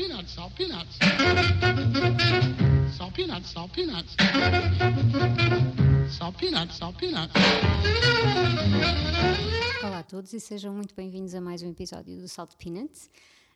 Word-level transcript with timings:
peanuts, 0.00 0.32
salt 0.32 0.54
peanuts. 0.56 0.96
Salt 2.96 3.14
peanuts, 3.14 3.52
salt 3.52 3.72
peanuts. 3.72 4.16
Salt 6.08 6.38
peanuts, 6.38 6.78
salt 6.78 6.96
peanuts. 6.96 7.34
Olá 9.84 9.98
a 9.98 10.02
todos 10.02 10.32
e 10.32 10.40
sejam 10.40 10.72
muito 10.72 10.94
bem-vindos 10.94 11.34
a 11.34 11.40
mais 11.40 11.62
um 11.62 11.68
episódio 11.68 12.16
do 12.16 12.26
Salt 12.28 12.54
Peanuts. 12.56 13.10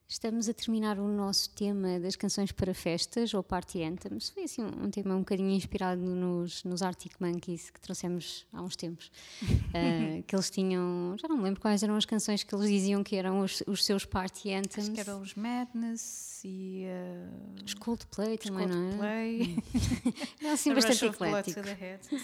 Estamos 0.06 0.48
a 0.50 0.54
terminar 0.54 0.98
o 0.98 1.08
nosso 1.08 1.48
tema 1.50 1.98
das 1.98 2.14
canções 2.14 2.52
para 2.52 2.74
festas, 2.74 3.32
ou 3.32 3.42
Party 3.42 3.82
Anthems. 3.82 4.28
Foi 4.28 4.44
assim 4.44 4.62
um, 4.62 4.90
tema 4.90 5.14
um 5.14 5.20
bocadinho 5.20 5.50
inspirado 5.50 6.02
nos, 6.02 6.62
nos 6.62 6.82
Arctic 6.82 7.14
Monkeys 7.18 7.70
que 7.70 7.80
trouxemos 7.80 8.46
há 8.52 8.62
uns 8.62 8.76
tempos. 8.76 9.10
Uh, 9.42 10.22
que 10.28 10.36
eles 10.36 10.50
tinham, 10.50 11.16
já 11.18 11.26
não 11.26 11.38
me 11.38 11.42
lembro 11.44 11.60
quais 11.60 11.82
eram 11.82 11.96
as 11.96 12.04
canções 12.04 12.42
que 12.42 12.54
eles 12.54 12.68
diziam 12.68 13.02
que 13.02 13.16
eram 13.16 13.40
os, 13.40 13.62
os 13.66 13.84
seus 13.84 14.04
Party 14.04 14.52
Anthems. 14.52 14.88
Acho 14.88 14.92
que 14.92 15.00
eram 15.00 15.22
os 15.22 15.34
Madness 15.34 16.42
e. 16.44 16.84
Uh, 16.86 17.64
Os 17.64 17.74
Coldplay 17.74 18.36
também, 18.36 18.66
não 18.66 18.76
é? 18.76 18.88
Coldplay. 18.90 19.64
É 20.44 20.50
assim 20.52 20.74
bastante 20.74 21.06
eclético. 21.06 21.60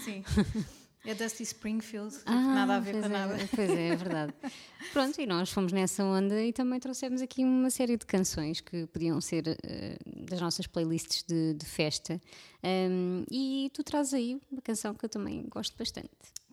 Sim. 0.04 0.23
É 1.04 1.14
Dusty 1.14 1.42
Springfield, 1.45 2.14
Ah, 2.27 2.34
nada 2.34 2.77
a 2.77 2.80
ver 2.80 3.00
com 3.00 3.06
é, 3.06 3.09
nada. 3.09 3.36
Pois 3.54 3.70
é, 3.70 3.88
é 3.88 3.96
verdade. 3.96 4.34
Pronto, 4.92 5.18
e 5.20 5.26
nós 5.26 5.50
fomos 5.50 5.73
nessa 5.73 6.04
onda 6.04 6.42
e 6.42 6.52
também 6.52 6.78
trouxemos 6.78 7.23
aqui 7.23 7.42
uma 7.42 7.70
série 7.70 7.96
de 7.96 8.04
canções 8.04 8.60
que 8.60 8.86
podiam 8.88 9.18
ser 9.20 9.56
eh, 9.62 9.96
das 10.04 10.40
nossas 10.40 10.66
playlists 10.66 11.24
de, 11.26 11.54
de 11.54 11.64
festa. 11.64 12.20
Um, 12.62 13.24
e 13.30 13.70
tu 13.73 13.82
trazes 13.82 14.12
aí 14.12 14.38
uma 14.52 14.60
canção 14.60 14.95
que 14.95 15.04
eu 15.04 15.09
também 15.09 15.46
gosto 15.48 15.74
bastante. 15.78 16.10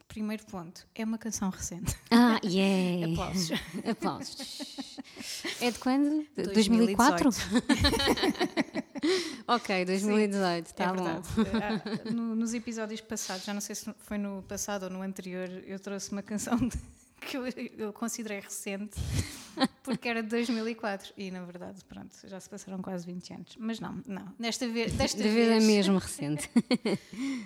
Primeiro 0.08 0.46
ponto, 0.46 0.88
é 0.96 1.04
uma 1.04 1.18
canção 1.18 1.50
recente. 1.50 1.94
Ah, 2.10 2.40
yeah! 2.46 3.12
Aplausos. 3.12 3.52
Aplausos. 3.90 4.78
É 5.60 5.72
de 5.72 5.80
quando? 5.80 6.26
De 6.36 6.44
2018. 6.54 7.24
2004? 7.24 7.30
ok, 9.48 9.86
2018, 9.86 10.66
está 10.68 10.84
é 10.86 10.88
bom. 10.94 11.04
verdade. 11.04 11.28
Ah, 12.06 12.10
no- 12.12 12.36
nos 12.36 12.54
episódios 12.54 13.02
passados, 13.02 13.46
já 13.46 13.54
não 13.54 13.62
sei 13.62 13.76
se 13.76 13.94
foi 14.00 14.18
no 14.18 14.42
passado 14.44 14.84
ou 14.84 14.90
no 14.90 15.02
anterior, 15.02 15.50
eu 15.66 15.80
trouxe 15.80 16.12
uma 16.12 16.22
canção 16.22 16.58
de- 16.58 16.78
que 17.22 17.36
eu, 17.36 17.46
eu 17.78 17.92
considerei 17.92 18.40
recente, 18.40 18.96
porque 19.84 20.08
era 20.08 20.22
de 20.22 20.30
2004. 20.30 21.14
E 21.18 21.32
na 21.32 21.44
verdade, 21.44 21.84
pronto, 21.86 22.16
já 22.26 22.40
se 22.40 22.48
passaram 22.48 22.80
quase 22.82 23.06
20 23.08 23.34
anos. 23.34 23.56
Mas 23.60 23.80
não, 23.80 24.02
não. 24.06 24.34
Desta 24.40 24.68
vez, 24.68 24.94
desta 24.94 25.18
De 25.18 25.28
vez 25.28 25.48
é 25.48 25.52
vez 25.54 25.66
mesmo 25.66 25.98
recente. 25.98 26.48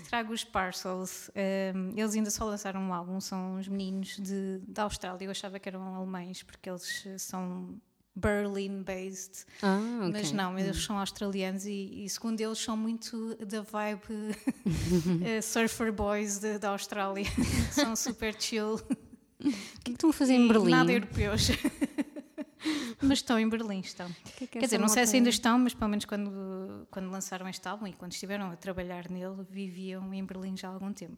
trago 0.09 0.33
os 0.33 0.44
Parcels. 0.44 1.31
Um, 1.73 1.97
eles 1.97 2.13
ainda 2.16 2.29
só 2.29 2.44
lançaram 2.45 2.81
um 2.81 2.94
álbum, 2.94 3.19
são 3.22 3.55
uns 3.55 3.67
meninos 3.69 4.17
de, 4.19 4.59
da 4.67 4.83
Austrália. 4.83 5.25
Eu 5.25 5.31
achava 5.31 5.57
que 5.57 5.69
eram 5.69 5.95
alemães, 5.95 6.44
porque 6.44 6.69
eles 6.69 7.05
são 7.17 7.73
Berlin-based. 8.15 9.45
Ah, 9.61 9.79
ok. 10.01 10.11
Mas 10.11 10.31
não, 10.31 10.57
eles 10.59 10.83
são 10.83 10.97
australianos 10.97 11.65
e, 11.65 12.03
e 12.05 12.09
segundo 12.09 12.39
eles 12.41 12.57
são 12.59 12.75
muito 12.75 13.35
da 13.45 13.61
vibe 13.61 14.35
eh, 15.25 15.41
surfer 15.41 15.91
boys 15.93 16.39
de- 16.39 16.57
da 16.59 16.69
Austrália. 16.69 17.25
são 17.71 17.95
super 17.95 18.35
chill. 18.39 18.75
O 18.75 19.43
que 19.43 19.47
é 19.49 19.51
que 19.85 19.91
estão 19.91 20.09
a 20.09 20.13
fazer 20.13 20.33
em 20.33 20.47
Berlim? 20.47 20.69
Nada 20.71 20.91
europeus. 20.91 21.47
mas 23.01 23.19
estão 23.19 23.39
em 23.39 23.49
Berlim, 23.49 23.79
estão. 23.79 24.07
que 24.37 24.43
é 24.43 24.47
que 24.47 24.59
Quer 24.59 24.65
dizer, 24.65 24.77
não 24.77 24.87
sei 24.87 25.07
se 25.07 25.15
ainda 25.15 25.29
estão, 25.29 25.57
mas 25.57 25.73
pelo 25.73 25.89
menos 25.89 26.05
quando, 26.05 26.87
quando 26.91 27.09
lançaram 27.09 27.47
este 27.47 27.67
álbum 27.67 27.87
e 27.87 27.93
quando 27.93 28.11
estiveram 28.11 28.51
a 28.51 28.55
trabalhar 28.55 29.09
nele, 29.09 29.43
viviam 29.49 30.13
em 30.13 30.23
Berlim 30.23 30.55
já 30.55 30.67
há 30.69 30.71
algum 30.73 30.93
tempo. 30.93 31.17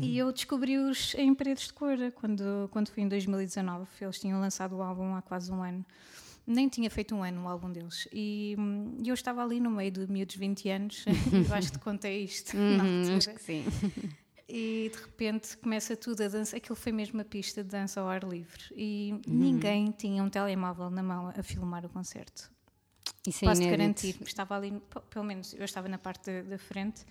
E 0.00 0.18
eu 0.18 0.32
descobri-os 0.32 1.14
em 1.14 1.34
Paredes 1.34 1.68
de 1.68 1.72
Cor, 1.72 1.96
quando, 2.16 2.68
quando 2.72 2.88
fui 2.90 3.02
em 3.02 3.08
2019. 3.08 3.86
Eles 4.00 4.18
tinham 4.20 4.40
lançado 4.40 4.76
o 4.76 4.82
álbum 4.82 5.14
há 5.14 5.22
quase 5.22 5.52
um 5.52 5.62
ano. 5.62 5.84
Nem 6.46 6.68
tinha 6.68 6.88
feito 6.90 7.14
um 7.14 7.22
ano 7.22 7.44
o 7.44 7.48
álbum 7.48 7.70
deles. 7.70 8.08
E 8.12 8.56
hum, 8.58 8.96
eu 9.04 9.12
estava 9.14 9.42
ali 9.42 9.60
no 9.60 9.70
meio 9.70 9.90
de 9.90 10.10
miúdos 10.10 10.32
de 10.34 10.38
20 10.40 10.68
anos. 10.70 11.04
eu 11.48 11.54
acho 11.54 11.70
que 11.72 11.78
te 11.78 11.82
contei 11.84 12.24
isto 12.24 12.56
Uhum, 12.56 13.16
acho 13.16 13.30
que 13.34 13.42
sim. 13.42 13.64
E 14.50 14.90
de 14.90 14.98
repente 15.02 15.58
começa 15.58 15.94
tudo 15.94 16.22
a 16.22 16.28
dança. 16.28 16.56
Aquilo 16.56 16.74
foi 16.74 16.90
mesmo 16.90 17.18
uma 17.18 17.24
pista 17.24 17.62
de 17.62 17.68
dança 17.68 18.00
ao 18.00 18.08
ar 18.08 18.24
livre. 18.24 18.62
E 18.74 19.12
Uhum. 19.12 19.20
ninguém 19.26 19.90
tinha 19.90 20.22
um 20.24 20.30
telemóvel 20.30 20.88
na 20.88 21.02
mão 21.02 21.28
a 21.36 21.42
filmar 21.42 21.84
o 21.84 21.88
concerto. 21.90 22.50
Isso 23.26 23.44
é 23.44 23.48
Posso-te 23.48 23.66
inédito. 23.66 23.78
garantir, 23.78 24.16
estava 24.26 24.56
ali, 24.56 24.82
pelo 25.10 25.24
menos 25.26 25.52
eu 25.52 25.66
estava 25.66 25.86
na 25.86 25.98
parte 25.98 26.40
da 26.44 26.56
frente. 26.56 27.04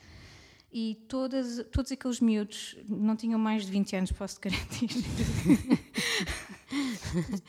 E 0.71 0.95
todas, 1.07 1.65
todos 1.71 1.91
aqueles 1.91 2.19
miúdos 2.19 2.75
não 2.89 3.15
tinham 3.15 3.39
mais 3.39 3.65
de 3.65 3.71
20 3.71 3.95
anos, 3.95 4.11
posso-te 4.11 4.49
garantir. 4.49 4.89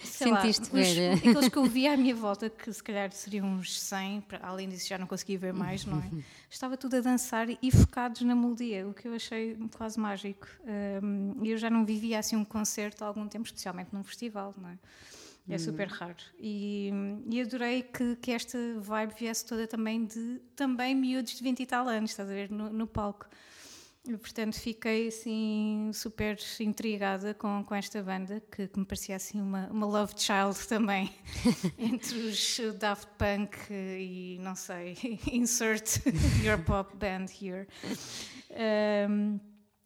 Sei 0.05 0.31
lá, 0.31 0.41
Sentiste 0.43 0.63
os-. 0.75 1.19
Aqueles 1.19 1.49
que 1.49 1.57
eu 1.57 1.65
via 1.65 1.95
à 1.95 1.97
minha 1.97 2.15
volta, 2.15 2.49
que 2.49 2.73
se 2.73 2.83
calhar 2.83 3.11
seriam 3.13 3.47
uns 3.49 3.79
100, 3.81 4.21
para- 4.23 4.47
além 4.47 4.69
disso 4.69 4.89
já 4.89 4.97
não 4.97 5.07
conseguia 5.07 5.37
ver 5.39 5.53
mais, 5.53 5.85
não 5.85 5.99
é? 5.99 6.09
Estava 6.49 6.77
tudo 6.77 6.97
a 6.97 7.01
dançar 7.01 7.49
e 7.51 7.71
focados 7.73 8.21
na 8.23 8.35
melodia, 8.37 8.87
o 8.87 8.95
que 8.95 9.09
eu 9.09 9.15
achei 9.15 9.57
quase 9.77 9.99
mágico. 9.99 10.47
Um, 11.03 11.45
eu 11.45 11.59
já 11.59 11.69
não 11.69 11.85
vivia 11.85 12.19
assim 12.21 12.37
um 12.37 12.45
concerto 12.45 13.03
há 13.05 13.09
algum 13.09 13.27
tempo, 13.27 13.47
especialmente 13.47 13.89
num 13.93 14.05
festival, 14.05 14.55
não 14.57 14.69
é? 14.71 14.79
É 15.49 15.59
super 15.59 15.89
raro. 15.89 16.17
E, 16.39 16.91
e 17.31 17.41
adorei 17.41 17.83
que, 17.83 18.17
que 18.17 18.33
esta 18.33 18.59
vibe 18.81 19.15
viesse 19.19 19.47
toda 19.47 19.67
também 19.67 20.05
de 20.05 20.41
também 20.55 20.95
miúdos 20.95 21.35
de 21.35 21.43
20 21.43 21.61
e 21.61 21.67
tal 21.67 21.89
anos, 21.89 22.11
estás 22.11 22.29
a 22.29 22.33
ver, 22.33 22.51
no, 22.51 22.71
no 22.71 22.87
palco. 22.87 23.27
E, 24.07 24.17
portanto, 24.17 24.59
fiquei 24.59 25.09
assim 25.09 25.91
super 25.93 26.39
intrigada 26.61 27.35
com, 27.35 27.63
com 27.63 27.75
esta 27.75 28.03
banda, 28.03 28.43
que, 28.51 28.67
que 28.67 28.79
me 28.79 28.87
parecia 28.87 29.17
assim 29.17 29.39
uma, 29.39 29.67
uma 29.69 29.87
love 29.87 30.15
child 30.17 30.67
também, 30.67 31.11
entre 31.77 32.17
os 32.17 32.59
Daft 32.79 33.09
Punk 33.19 33.55
e 33.71 34.39
não 34.41 34.55
sei, 34.55 34.97
insert 35.31 36.01
your 36.43 36.59
pop 36.65 36.97
band 36.97 37.27
here. 37.41 37.67
Um, 38.51 39.39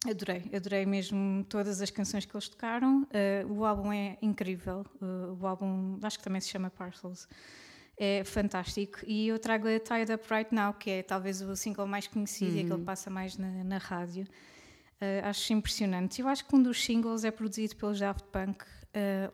Adorei, 0.08 0.50
adorei 0.52 0.84
mesmo 0.84 1.44
todas 1.48 1.80
as 1.80 1.90
canções 1.90 2.24
que 2.24 2.34
eles 2.34 2.48
tocaram. 2.48 3.02
Uh, 3.02 3.52
o 3.52 3.64
álbum 3.64 3.92
é 3.92 4.18
incrível. 4.20 4.84
Uh, 5.00 5.38
o 5.40 5.46
álbum, 5.46 5.98
acho 6.02 6.18
que 6.18 6.24
também 6.24 6.40
se 6.40 6.48
chama 6.48 6.70
Parcels. 6.70 7.28
É 7.96 8.24
fantástico. 8.24 8.98
E 9.06 9.28
eu 9.28 9.38
trago 9.38 9.68
a 9.68 9.78
Tied 9.78 10.10
Up 10.10 10.26
Right 10.28 10.52
Now, 10.52 10.74
que 10.74 10.91
é 10.91 11.02
talvez 11.04 11.41
o 11.41 11.54
single 11.54 11.86
mais 11.86 12.08
conhecido 12.08 12.56
e 12.56 12.60
aquele 12.60 12.78
que 12.78 12.84
passa 12.84 13.10
mais 13.10 13.36
na, 13.36 13.62
na 13.62 13.78
rádio. 13.78 14.24
Uh, 15.00 15.24
acho 15.24 15.52
impressionante. 15.52 16.20
Eu 16.20 16.26
acho 16.26 16.44
que 16.46 16.56
um 16.56 16.62
dos 16.62 16.82
singles 16.82 17.22
é 17.22 17.30
produzido 17.30 17.76
pelos 17.76 18.00
Daft 18.00 18.24
Punk, 18.32 18.64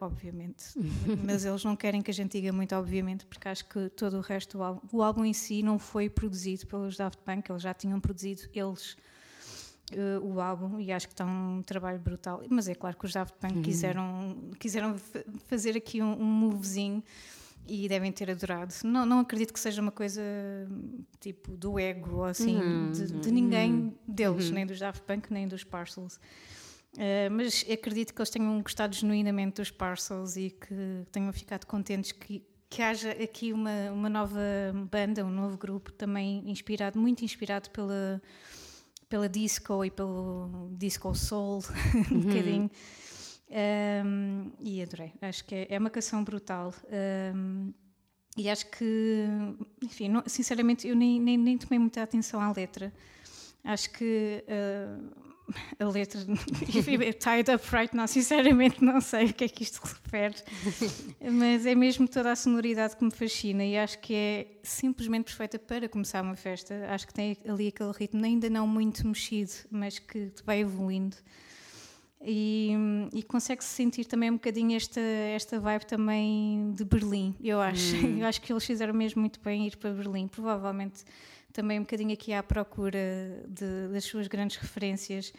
obviamente. 0.00 0.64
Mas 1.24 1.46
eles 1.46 1.64
não 1.64 1.76
querem 1.76 2.02
que 2.02 2.10
a 2.10 2.14
gente 2.14 2.32
diga 2.32 2.52
muito, 2.52 2.74
obviamente, 2.74 3.24
porque 3.24 3.48
acho 3.48 3.64
que 3.64 3.88
todo 3.90 4.18
o 4.18 4.20
resto 4.20 4.58
do 4.58 4.62
álbum, 4.62 4.80
o 4.92 5.02
álbum 5.02 5.24
em 5.24 5.32
si 5.32 5.62
não 5.62 5.78
foi 5.78 6.10
produzido 6.10 6.66
pelos 6.66 6.98
Daft 6.98 7.20
Punk, 7.22 7.50
eles 7.50 7.62
já 7.62 7.72
tinham 7.72 7.98
produzido 7.98 8.42
eles 8.52 8.96
eh, 9.92 10.18
o 10.20 10.40
álbum 10.40 10.78
e 10.80 10.92
acho 10.92 11.06
que 11.06 11.12
está 11.14 11.24
um 11.24 11.62
trabalho 11.62 11.98
brutal. 11.98 12.42
Mas 12.48 12.68
é 12.68 12.74
claro 12.74 12.96
que 12.96 13.04
os 13.06 13.12
Daft 13.12 13.34
Punk 13.38 13.54
quiseram, 13.62 14.36
quiseram 14.58 14.98
fa- 14.98 15.24
fazer 15.46 15.76
aqui 15.76 16.02
um, 16.02 16.12
um 16.20 16.24
movezinho 16.24 17.02
e 17.66 17.86
devem 17.88 18.10
ter 18.10 18.30
adorado. 18.30 18.72
Não, 18.84 19.04
não 19.04 19.20
acredito 19.20 19.52
que 19.52 19.60
seja 19.60 19.80
uma 19.82 19.92
coisa 19.92 20.22
tipo 21.20 21.56
do 21.56 21.78
ego 21.78 22.16
ou 22.16 22.24
assim, 22.24 22.58
de, 22.92 23.12
de 23.20 23.30
ninguém 23.30 23.94
deles, 24.06 24.50
nem 24.54 24.66
dos 24.66 24.78
Daft 24.78 25.02
Punk, 25.02 25.30
nem 25.32 25.46
dos 25.46 25.64
Parcels. 25.64 26.18
Eh, 26.96 27.28
mas 27.28 27.64
acredito 27.70 28.14
que 28.14 28.20
eles 28.20 28.30
tenham 28.30 28.60
gostado 28.62 28.94
genuinamente 28.96 29.56
dos 29.60 29.70
Parcels 29.70 30.36
e 30.36 30.50
que 30.50 31.04
tenham 31.12 31.30
ficado 31.32 31.66
contentes 31.66 32.12
que, 32.12 32.42
que 32.70 32.80
haja 32.82 33.10
aqui 33.12 33.52
uma, 33.52 33.90
uma 33.92 34.08
nova 34.08 34.40
banda, 34.90 35.24
um 35.24 35.30
novo 35.30 35.58
grupo 35.58 35.92
também 35.92 36.42
inspirado, 36.50 36.98
muito 36.98 37.22
inspirado 37.24 37.68
pela, 37.70 38.20
pela 39.08 39.28
disco 39.28 39.84
e 39.84 39.90
pelo 39.90 40.70
disco 40.76 41.14
soul, 41.14 41.62
um 42.12 42.20
bocadinho. 42.20 42.70
Um, 43.50 44.50
e 44.60 44.82
adorei. 44.82 45.12
Acho 45.22 45.44
que 45.44 45.54
é, 45.54 45.66
é 45.70 45.78
uma 45.78 45.90
canção 45.90 46.22
brutal. 46.22 46.74
Um, 47.34 47.72
e 48.36 48.48
acho 48.48 48.70
que, 48.70 49.24
enfim, 49.82 50.08
não- 50.08 50.22
sinceramente, 50.26 50.86
eu 50.86 50.94
nem, 50.94 51.18
nem, 51.20 51.36
nem 51.38 51.56
tomei 51.58 51.78
muita 51.78 52.02
atenção 52.02 52.40
à 52.40 52.52
letra. 52.52 52.92
Acho 53.64 53.90
que 53.90 54.44
uh, 54.46 55.27
a 55.78 55.84
letra 55.84 56.20
tied 57.18 57.48
up 57.48 57.64
right 57.72 57.94
now, 57.94 58.06
sinceramente 58.06 58.82
não 58.82 59.00
sei 59.00 59.26
o 59.26 59.34
que 59.34 59.44
é 59.44 59.48
que 59.48 59.62
isto 59.62 59.80
refere, 59.82 60.34
mas 61.20 61.66
é 61.66 61.74
mesmo 61.74 62.06
toda 62.06 62.32
a 62.32 62.36
sonoridade 62.36 62.96
que 62.96 63.04
me 63.04 63.10
fascina 63.10 63.64
e 63.64 63.76
acho 63.76 63.98
que 63.98 64.14
é 64.14 64.46
simplesmente 64.62 65.24
perfeita 65.24 65.58
para 65.58 65.88
começar 65.88 66.22
uma 66.22 66.36
festa. 66.36 66.86
Acho 66.90 67.06
que 67.06 67.14
tem 67.14 67.36
ali 67.46 67.68
aquele 67.68 67.92
ritmo, 67.92 68.24
ainda 68.24 68.50
não 68.50 68.66
muito 68.66 69.06
mexido, 69.06 69.52
mas 69.70 69.98
que 69.98 70.32
vai 70.44 70.60
evoluindo. 70.60 71.16
E, 72.20 72.72
e 73.12 73.22
consegue-se 73.22 73.70
sentir 73.70 74.04
também 74.04 74.30
um 74.30 74.34
bocadinho 74.34 74.76
esta, 74.76 75.00
esta 75.00 75.60
vibe 75.60 75.86
também 75.86 76.72
de 76.72 76.84
Berlim, 76.84 77.34
eu 77.40 77.60
acho. 77.60 77.94
Eu 77.96 78.26
acho 78.26 78.40
que 78.40 78.52
eles 78.52 78.64
fizeram 78.64 78.92
mesmo 78.92 79.20
muito 79.20 79.40
bem 79.40 79.66
ir 79.66 79.76
para 79.76 79.92
Berlim. 79.92 80.26
Provavelmente 80.26 81.04
também 81.58 81.80
um 81.80 81.82
bocadinho 81.82 82.12
aqui 82.12 82.32
à 82.32 82.40
procura 82.40 83.00
de- 83.48 83.88
das 83.92 84.04
suas 84.04 84.28
grandes 84.28 84.56
referências. 84.56 85.32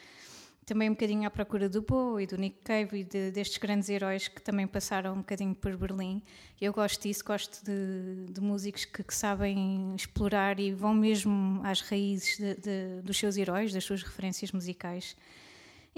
também 0.66 0.88
um 0.88 0.94
bocadinho 0.94 1.26
à 1.26 1.32
procura 1.32 1.68
do 1.68 1.82
Bo 1.82 2.20
e 2.20 2.28
do 2.28 2.38
Nick 2.38 2.58
Cave 2.64 3.00
e 3.00 3.04
de, 3.04 3.32
destes 3.32 3.58
grandes 3.58 3.90
heróis 3.90 4.28
que 4.28 4.40
também 4.40 4.68
passaram 4.68 5.14
um 5.14 5.18
bocadinho 5.18 5.56
por 5.56 5.76
Berlim. 5.76 6.22
Eu 6.62 6.72
gosto 6.72 7.02
disso, 7.02 7.26
gosto 7.26 7.66
de, 7.66 8.32
de 8.32 8.40
músicos 8.40 8.86
que, 8.86 9.04
que, 9.04 9.16
sabem 9.16 9.96
explorar 9.96 10.60
e 10.60 10.72
vão 10.72 10.94
mesmo 10.94 11.60
às 11.64 11.82
raízes 11.82 12.38
de, 12.38 13.02
dos 13.02 13.18
seus 13.18 13.36
heróis, 13.36 13.74
das 13.74 13.84
suas 13.84 14.04
referências 14.04 14.52
musicais. 14.52 15.18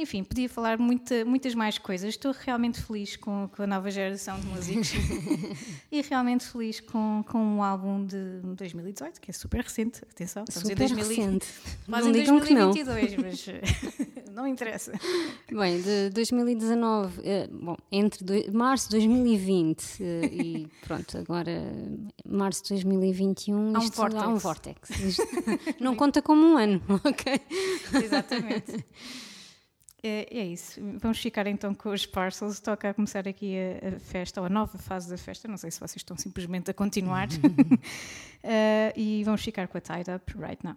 Enfim, 0.02 0.24
podia 0.24 0.50
falar 0.50 0.80
muita, 0.80 1.24
muitas 1.24 1.54
mais 1.54 1.78
coisas. 1.78 2.10
Estou 2.10 2.32
realmente 2.32 2.82
feliz 2.82 3.16
com, 3.16 3.48
com 3.56 3.62
a 3.62 3.68
nova 3.68 3.92
geração 3.92 4.40
de 4.40 4.48
músicos 4.48 4.94
e 5.92 6.02
realmente 6.02 6.44
feliz 6.44 6.80
com, 6.80 7.24
com 7.30 7.38
um 7.38 7.62
álbum 7.62 8.04
de 8.04 8.40
2018, 8.56 9.22
que 9.22 9.30
é 9.30 9.34
super 9.34 9.62
recente. 9.62 10.02
Atenção, 10.10 10.44
super 10.50 10.72
em 10.72 10.96
2000, 10.96 11.08
recente. 11.08 11.48
Mas 11.88 12.04
não 12.04 12.10
em 12.10 12.24
2022, 12.24 13.16
mas 13.18 13.46
não 14.34 14.48
interessa. 14.48 14.92
Bem, 15.52 15.80
de 15.80 16.10
2019, 16.10 17.22
eh, 17.24 17.48
bom, 17.52 17.78
entre 17.92 18.24
do, 18.24 18.58
março 18.58 18.90
de 18.90 18.98
2020 18.98 19.84
eh, 20.02 20.26
e 20.32 20.68
pronto, 20.82 21.16
agora 21.16 21.52
março 22.26 22.64
de 22.64 22.70
2021 22.70 23.76
há 23.76 23.80
um 23.80 23.84
isto, 23.84 24.02
há 24.02 24.28
um 24.28 24.38
vórtex. 24.38 24.90
não 25.80 25.96
conta 25.96 26.24
como 26.24 26.44
um 26.44 26.58
ano, 26.58 26.82
ok? 27.06 27.40
Exatamente. 28.04 28.84
É, 30.04 30.28
é, 30.32 30.46
isso. 30.46 30.82
Vamos 31.00 31.20
ficar 31.20 31.46
então 31.46 31.74
com 31.76 31.90
os 31.90 32.06
parcels. 32.06 32.60
Toca 32.60 32.90
a 32.90 32.94
começar 32.94 33.28
aqui 33.28 33.56
a, 33.56 33.96
a, 33.96 34.00
festa, 34.00 34.42
ou 34.42 34.48
a 34.48 34.50
nova 34.50 34.78
fase 34.78 35.10
da 35.10 35.18
festa. 35.18 35.48
Não 35.48 35.58
sei 35.58 35.70
se 35.70 35.80
vocês 35.80 35.98
estão 35.98 36.18
simplesmente 36.18 36.72
a 36.72 36.74
continuar. 36.74 37.28
uh, 37.28 37.32
e 38.98 39.24
vamos 39.24 39.44
ficar 39.44 39.68
com 39.68 39.78
a 39.78 39.82
Tied 39.82 40.08
Up 40.10 40.34
right 40.38 40.64
now. 40.64 40.76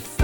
Tenho 0.00 0.23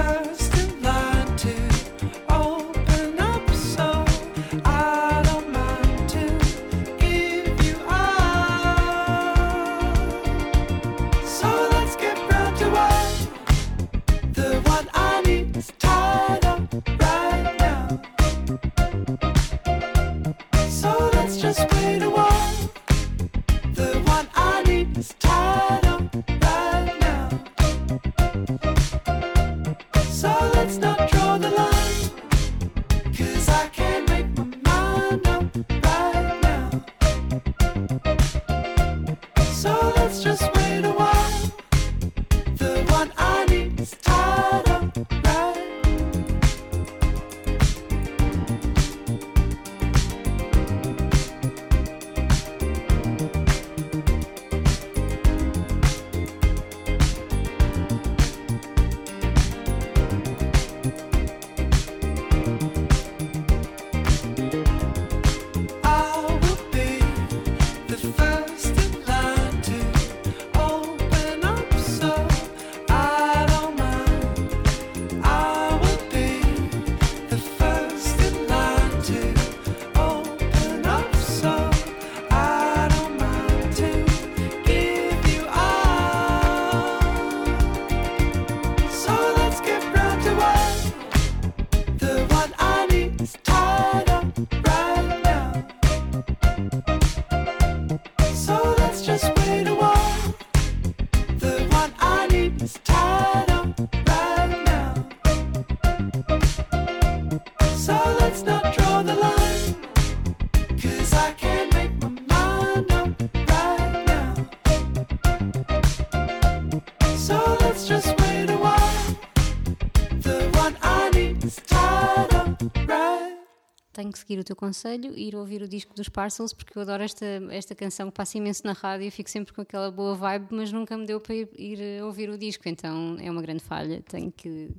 seguir 124.30 124.40
o 124.40 124.44
teu 124.44 124.54
conselho 124.54 125.12
e 125.16 125.28
ir 125.28 125.34
ouvir 125.34 125.60
o 125.60 125.68
disco 125.68 125.92
dos 125.92 126.08
Parcels, 126.08 126.52
porque 126.52 126.78
eu 126.78 126.82
adoro 126.82 127.02
esta, 127.02 127.26
esta 127.50 127.75
canção 127.75 128.08
que 128.10 128.16
passa 128.16 128.38
imenso 128.38 128.64
na 128.64 128.72
rádio 128.72 129.08
e 129.08 129.10
fico 129.10 129.28
sempre 129.28 129.52
com 129.52 129.60
aquela 129.60 129.90
boa 129.90 130.14
vibe, 130.14 130.46
mas 130.50 130.70
nunca 130.70 130.96
me 130.96 131.04
deu 131.04 131.20
para 131.20 131.34
ir, 131.34 131.49
ir 131.58 132.02
ouvir 132.04 132.30
o 132.30 132.38
disco, 132.38 132.68
então 132.68 133.16
é 133.18 133.28
uma 133.28 133.42
grande 133.42 133.62
falha. 133.62 134.00
Tenho 134.02 134.30
que, 134.30 134.70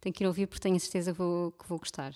tenho 0.00 0.14
que 0.14 0.22
ir 0.22 0.26
ouvir 0.28 0.46
porque 0.46 0.62
tenho 0.62 0.76
a 0.76 0.78
certeza 0.78 1.10
que 1.10 1.18
vou, 1.18 1.50
que 1.50 1.68
vou 1.68 1.78
gostar 1.78 2.14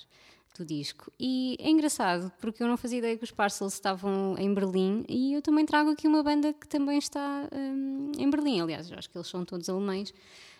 do 0.56 0.64
disco. 0.64 1.10
E 1.18 1.56
é 1.58 1.68
engraçado, 1.68 2.30
porque 2.40 2.62
eu 2.62 2.68
não 2.68 2.76
fazia 2.76 2.98
ideia 2.98 3.16
que 3.16 3.24
os 3.24 3.32
Parcels 3.32 3.74
estavam 3.74 4.36
em 4.38 4.54
Berlim 4.54 5.04
e 5.08 5.34
eu 5.34 5.42
também 5.42 5.66
trago 5.66 5.90
aqui 5.90 6.06
uma 6.06 6.22
banda 6.22 6.52
que 6.52 6.68
também 6.68 6.98
está 6.98 7.48
um, 7.52 8.12
em 8.16 8.30
Berlim. 8.30 8.60
Aliás, 8.60 8.88
eu 8.88 8.96
acho 8.96 9.10
que 9.10 9.18
eles 9.18 9.26
são 9.26 9.44
todos 9.44 9.68
alemães. 9.68 10.14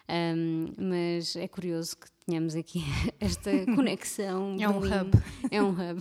Um, 0.09 0.73
mas 0.77 1.35
é 1.35 1.49
curioso 1.49 1.97
que 1.97 2.07
tenhamos 2.27 2.55
aqui 2.55 2.83
esta 3.21 3.51
conexão. 3.75 4.57
é 4.61 4.69
um 4.69 4.79
hub. 4.79 5.11
É 5.51 5.63
um 5.63 5.71
hub. 5.71 6.01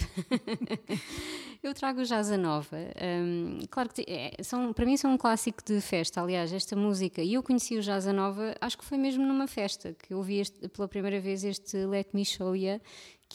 Eu 1.63 1.74
trago 1.74 2.01
o 2.01 2.03
Jazz 2.03 2.29
Nova. 2.31 2.77
Um, 3.01 3.60
claro 3.69 3.88
que 3.88 4.03
é, 4.05 4.33
são, 4.43 4.74
para 4.74 4.86
mim 4.86 4.98
são 4.98 5.13
um 5.13 5.17
clássico 5.17 5.63
de 5.63 5.79
festa. 5.79 6.22
Aliás, 6.22 6.51
esta 6.51 6.75
música, 6.75 7.22
e 7.22 7.36
eu 7.36 7.41
conheci 7.41 7.77
o 7.77 7.81
Jazz 7.81 8.05
Nova, 8.07 8.53
acho 8.60 8.77
que 8.77 8.83
foi 8.83 8.98
mesmo 8.98 9.25
numa 9.25 9.48
festa 9.48 9.93
que 9.93 10.13
eu 10.13 10.17
ouvi 10.17 10.39
este, 10.39 10.67
pela 10.67 10.89
primeira 10.89 11.22
vez 11.22 11.41
este 11.45 11.77
Let 11.86 12.10
Me 12.13 12.25
Show 12.25 12.53
You, 12.53 12.81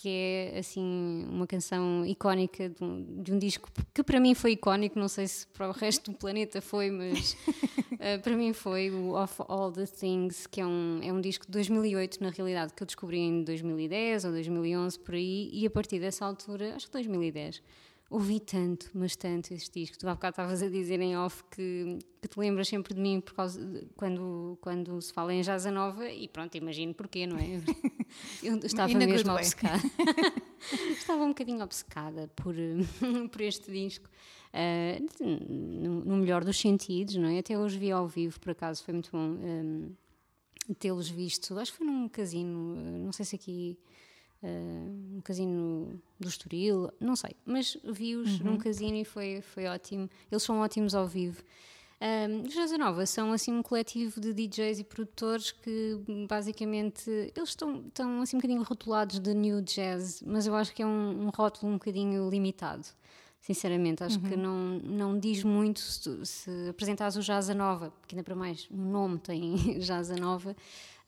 que 0.00 0.08
é 0.08 0.58
assim 0.60 1.26
uma 1.28 1.44
canção 1.44 2.06
icónica 2.06 2.68
de 2.68 2.84
um, 2.84 3.20
de 3.20 3.32
um, 3.32 3.38
disco 3.38 3.68
que 3.92 4.00
para 4.04 4.20
mim 4.20 4.32
foi 4.32 4.52
icónico, 4.52 4.96
não 4.96 5.08
sei 5.08 5.26
se 5.26 5.44
para 5.48 5.68
o 5.68 5.72
resto 5.72 6.12
do 6.12 6.16
planeta 6.16 6.62
foi, 6.62 6.88
mas 6.88 7.32
uh, 7.32 8.22
para 8.22 8.36
mim 8.36 8.52
foi 8.52 8.92
o 8.92 9.20
Of 9.20 9.42
All 9.48 9.72
the 9.72 9.86
Things, 9.86 10.46
que 10.46 10.60
é 10.60 10.66
um, 10.66 11.00
é 11.02 11.12
um 11.12 11.20
disco 11.20 11.46
de 11.46 11.50
2008, 11.50 12.22
na 12.22 12.30
realidade, 12.30 12.74
que 12.74 12.82
eu 12.84 12.86
descobri 12.86 13.18
em 13.18 13.42
2010 13.42 14.26
ou 14.26 14.30
2011 14.30 14.98
por 15.00 15.16
aí, 15.16 15.50
e 15.52 15.66
a 15.66 15.70
partir 15.70 15.98
dessa 15.98 16.24
altura, 16.24 16.76
acho 16.76 16.86
que 16.86 16.92
2010 16.92 17.60
ouvi 18.10 18.40
tanto, 18.40 18.90
mas 18.94 19.14
tanto 19.16 19.52
este 19.52 19.80
disco. 19.80 19.98
Tu 19.98 20.08
há 20.08 20.14
bocado 20.14 20.32
estavas 20.32 20.62
a 20.62 20.68
dizer 20.68 21.00
em 21.00 21.16
off 21.16 21.44
que, 21.50 21.98
que 22.22 22.28
te 22.28 22.40
lembras 22.40 22.68
sempre 22.68 22.94
de 22.94 23.00
mim 23.00 23.20
por 23.20 23.34
causa 23.34 23.64
de, 23.64 23.86
quando, 23.96 24.56
quando 24.60 25.00
se 25.02 25.12
fala 25.12 25.34
em 25.34 25.42
Jaza 25.42 25.70
Nova 25.70 26.08
e 26.08 26.26
pronto, 26.26 26.56
imagino 26.56 26.94
porquê, 26.94 27.26
não 27.26 27.36
é? 27.36 27.60
Eu 28.42 28.56
estava 28.64 28.92
mesmo 28.94 29.32
obcecada. 29.32 29.82
estava 30.90 31.22
um 31.22 31.28
bocadinho 31.28 31.62
obcecada 31.62 32.28
por, 32.34 32.54
por 33.30 33.40
este 33.42 33.70
disco. 33.70 34.08
Uh, 34.48 35.06
no, 35.22 36.04
no, 36.06 36.16
melhor 36.16 36.42
dos 36.42 36.58
sentidos, 36.58 37.16
não 37.16 37.28
é? 37.28 37.38
Até 37.38 37.58
hoje 37.58 37.78
vi 37.78 37.92
ao 37.92 38.08
vivo, 38.08 38.40
por 38.40 38.52
acaso, 38.52 38.82
foi 38.82 38.94
muito 38.94 39.10
bom 39.12 39.18
um, 39.18 39.94
tê-los 40.78 41.10
visto. 41.10 41.58
Acho 41.58 41.72
que 41.72 41.78
foi 41.78 41.86
num 41.86 42.08
casino, 42.08 42.74
não 42.98 43.12
sei 43.12 43.26
se 43.26 43.36
aqui 43.36 43.78
uh, 44.42 45.16
um 45.16 45.21
casino 45.23 46.00
do 46.18 46.28
Estoril, 46.28 46.90
não 47.00 47.16
sei, 47.16 47.30
mas 47.45 47.76
vi-os 47.85 48.40
uhum. 48.40 48.52
num 48.52 48.59
casino 48.59 48.97
e 48.97 49.04
foi, 49.04 49.40
foi 49.40 49.66
ótimo. 49.66 50.09
Eles 50.30 50.42
são 50.42 50.61
ótimos 50.61 50.95
ao 50.95 51.07
vivo. 51.07 51.42
Um, 52.00 52.42
os 52.42 52.54
Jazz 52.54 52.71
Nova 52.78 53.04
são 53.07 53.33
assim 53.33 53.52
um 53.52 53.62
coletivo 53.62 54.21
de 54.21 54.33
DJs 54.33 54.78
e 54.78 54.85
produtores 54.85 55.50
que 55.50 55.99
basicamente 56.28 57.11
eles 57.35 57.49
estão, 57.49 57.85
estão 57.88 58.23
assim 58.23 58.37
um 58.37 58.38
bocadinho 58.38 58.62
rotulados 58.62 59.18
de 59.18 59.35
new 59.35 59.61
jazz, 59.61 60.23
mas 60.25 60.47
eu 60.47 60.54
acho 60.54 60.73
que 60.73 60.80
é 60.80 60.87
um, 60.87 61.26
um 61.26 61.28
rótulo 61.30 61.73
um 61.73 61.75
bocadinho 61.75 62.30
limitado. 62.30 62.87
Sinceramente, 63.40 64.02
acho 64.04 64.18
uhum. 64.18 64.28
que 64.28 64.37
não, 64.37 64.78
não 64.83 65.18
diz 65.18 65.42
muito 65.42 65.80
se, 65.80 66.26
se 66.26 66.50
apresentares 66.68 67.16
o 67.16 67.21
Jazz 67.21 67.49
Nova, 67.50 67.90
porque 68.00 68.14
ainda 68.14 68.25
para 68.25 68.35
mais 68.35 68.68
o 68.71 68.76
nome 68.76 69.18
tem 69.18 69.54
Jazz 69.78 70.11
Nova, 70.11 70.54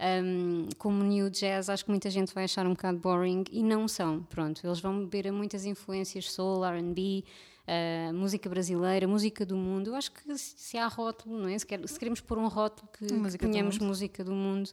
um, 0.00 0.68
como 0.78 1.02
New 1.04 1.28
Jazz, 1.28 1.68
acho 1.68 1.84
que 1.84 1.90
muita 1.90 2.08
gente 2.08 2.32
vai 2.32 2.44
achar 2.44 2.66
um 2.66 2.70
bocado 2.70 2.98
boring 2.98 3.44
e 3.50 3.62
não 3.62 3.86
são. 3.86 4.22
Pronto, 4.22 4.66
eles 4.66 4.80
vão 4.80 5.00
beber 5.00 5.28
a 5.28 5.32
muitas 5.32 5.66
influências 5.66 6.32
soul, 6.32 6.62
RB, 6.64 7.24
uh, 7.66 8.14
música 8.14 8.48
brasileira, 8.48 9.06
música 9.06 9.44
do 9.44 9.56
mundo. 9.56 9.90
Eu 9.90 9.94
acho 9.94 10.10
que 10.12 10.38
se 10.38 10.78
há 10.78 10.86
rótulo, 10.86 11.38
não 11.38 11.48
é? 11.48 11.58
Se, 11.58 11.66
quer, 11.66 11.86
se 11.86 11.98
queremos 11.98 12.20
pôr 12.20 12.38
um 12.38 12.48
rótulo 12.48 12.88
que, 12.96 13.06
que 13.06 13.38
ponhamos 13.38 13.78
música 13.78 14.24
do 14.24 14.32
mundo. 14.32 14.70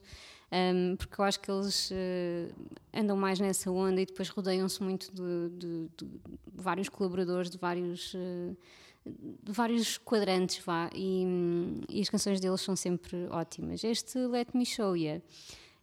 Um, 0.50 0.96
porque 0.96 1.20
eu 1.20 1.24
acho 1.24 1.40
que 1.40 1.50
eles 1.50 1.90
uh, 1.90 2.54
andam 2.94 3.16
mais 3.16 3.38
nessa 3.38 3.70
onda 3.70 4.00
e 4.00 4.06
depois 4.06 4.30
rodeiam-se 4.30 4.82
muito 4.82 5.12
de, 5.12 5.48
de, 5.58 5.88
de, 5.96 6.20
vários 6.54 6.88
colaboradores, 6.88 7.50
de 7.50 7.58
vários. 7.58 8.14
Uh, 8.14 8.56
de 9.42 9.52
vários 9.52 9.96
quadrantes, 9.96 10.58
vá, 10.58 10.90
e, 10.94 11.24
e, 11.88 11.98
as 12.02 12.10
canções 12.10 12.40
deles 12.40 12.60
são 12.60 12.76
sempre 12.76 13.26
ótimas. 13.30 13.82
Este 13.82 14.18
Let 14.18 14.48
Me 14.52 14.66
Show 14.66 14.94
You 14.94 15.22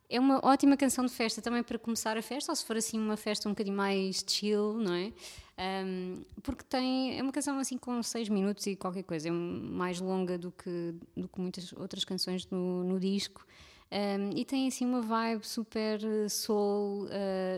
é 0.10 0.20
uma 0.20 0.40
ótima 0.46 0.78
canção 0.78 1.06
de 1.06 1.12
festa 1.12 1.42
também 1.42 1.64
para 1.64 1.80
começar 1.80 2.18
a 2.18 2.22
festa, 2.22 2.52
ou 2.52 2.56
se 2.56 2.64
for 2.64 2.78
assim 2.78 3.00
uma 3.00 3.18
festa 3.18 3.48
um 3.50 3.54
bocadinho 3.54 3.76
mais 3.76 4.24
chill, 4.28 4.74
não 4.74 4.94
é? 4.94 5.12
Um, 5.58 6.22
porque 6.44 6.64
tem, 6.64 7.18
é 7.18 7.22
uma 7.24 7.32
canção 7.32 7.58
assim 7.58 7.78
com 7.78 8.02
6 8.04 8.30
minutos 8.30 8.68
e 8.68 8.76
qualquer 8.76 9.04
coisa, 9.04 9.30
é 9.30 9.32
mais 9.32 10.00
longa 10.00 10.38
do 10.38 10.52
que, 10.52 10.94
do 11.16 11.28
que 11.28 11.40
muitas 11.40 11.74
outras 11.74 12.04
canções 12.04 12.48
no, 12.48 12.84
no 12.84 13.00
disco. 13.00 13.46
Um, 13.92 14.32
e 14.36 14.44
tem 14.44 14.68
assim 14.68 14.86
uma 14.86 15.02
vibe 15.02 15.46
super 15.48 16.00
soul, 16.30 17.06
uh, 17.06 17.08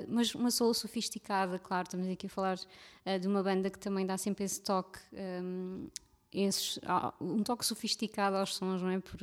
mas 0.08 0.36
uma 0.36 0.52
soul 0.52 0.74
sofisticada, 0.74 1.58
claro. 1.58 1.88
Estamos 1.88 2.08
aqui 2.08 2.28
a 2.28 2.30
falar 2.30 2.58
uh, 2.58 3.20
de 3.20 3.28
uma 3.28 3.42
banda 3.42 3.70
que 3.70 3.80
também 3.80 4.06
dá 4.06 4.18
sempre 4.18 4.44
esse 4.44 4.62
toque, 4.62 5.00
um, 5.14 5.88
esses, 6.34 6.78
uh, 6.78 7.14
um 7.22 7.42
toque 7.44 7.66
sofisticado 7.66 8.36
aos 8.36 8.56
sons, 8.56 8.82
não 8.82 8.90
é? 8.90 9.00
Por, 9.00 9.20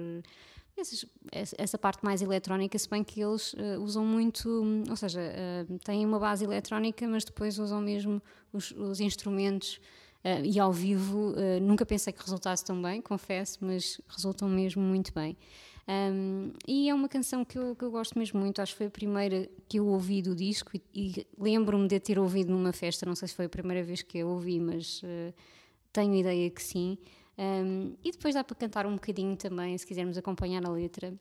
esses, 0.76 1.06
essa 1.32 1.78
parte 1.78 2.04
mais 2.04 2.20
eletrónica, 2.20 2.78
se 2.78 2.88
bem 2.88 3.04
que 3.04 3.20
eles 3.20 3.52
uh, 3.54 3.80
usam 3.80 4.04
muito, 4.04 4.48
ou 4.88 4.96
seja, 4.96 5.20
uh, 5.20 5.78
têm 5.78 6.04
uma 6.04 6.18
base 6.18 6.44
eletrónica, 6.44 7.06
mas 7.06 7.24
depois 7.24 7.58
usam 7.58 7.80
mesmo 7.80 8.20
os, 8.52 8.72
os 8.72 9.00
instrumentos 9.00 9.80
uh, 10.24 10.44
e 10.44 10.58
ao 10.58 10.72
vivo. 10.72 11.34
nunca 11.62 11.86
pensei 11.86 12.12
que 12.12 12.20
resultasse 12.20 12.64
tão 12.64 12.80
bem, 12.82 13.00
confesso, 13.00 13.58
mas 13.60 14.00
resultam 14.08 14.48
mesmo 14.48 14.82
muito 14.82 15.12
bem. 15.12 15.36
Um, 15.86 16.52
e 16.66 16.88
é 16.88 16.94
uma 16.94 17.08
canção 17.08 17.44
que 17.44 17.58
eu, 17.58 17.76
que 17.76 17.84
eu, 17.84 17.90
gosto 17.90 18.18
mesmo 18.18 18.40
muito, 18.40 18.62
acho 18.62 18.72
que 18.72 18.78
foi 18.78 18.86
a 18.86 18.90
primeira 18.90 19.48
que 19.68 19.78
eu 19.78 19.86
ouvi 19.86 20.22
do 20.22 20.34
disco 20.34 20.70
e, 20.74 20.82
e 20.94 21.26
lembro-me 21.38 21.86
de 21.86 22.00
ter 22.00 22.18
ouvido 22.18 22.50
numa 22.50 22.72
festa, 22.72 23.04
não 23.04 23.14
sei 23.14 23.28
se 23.28 23.34
foi 23.34 23.44
a 23.44 23.48
primeira 23.50 23.82
vez 23.82 24.00
que 24.00 24.18
eu 24.18 24.28
ouvi, 24.28 24.58
mas 24.58 25.02
uh, 25.02 25.34
tenho 25.92 26.14
ideia 26.14 26.48
que 26.50 26.62
sim. 26.62 26.96
Um, 27.36 27.94
e 28.02 28.12
depois 28.12 28.34
dá 28.34 28.42
para 28.42 28.56
cantar 28.56 28.86
um 28.86 28.94
bocadinho 28.94 29.36
também, 29.36 29.76
se 29.76 29.86
quisermos 29.86 30.16
acompanhar 30.16 30.64
a 30.64 30.70
letra. 30.70 31.12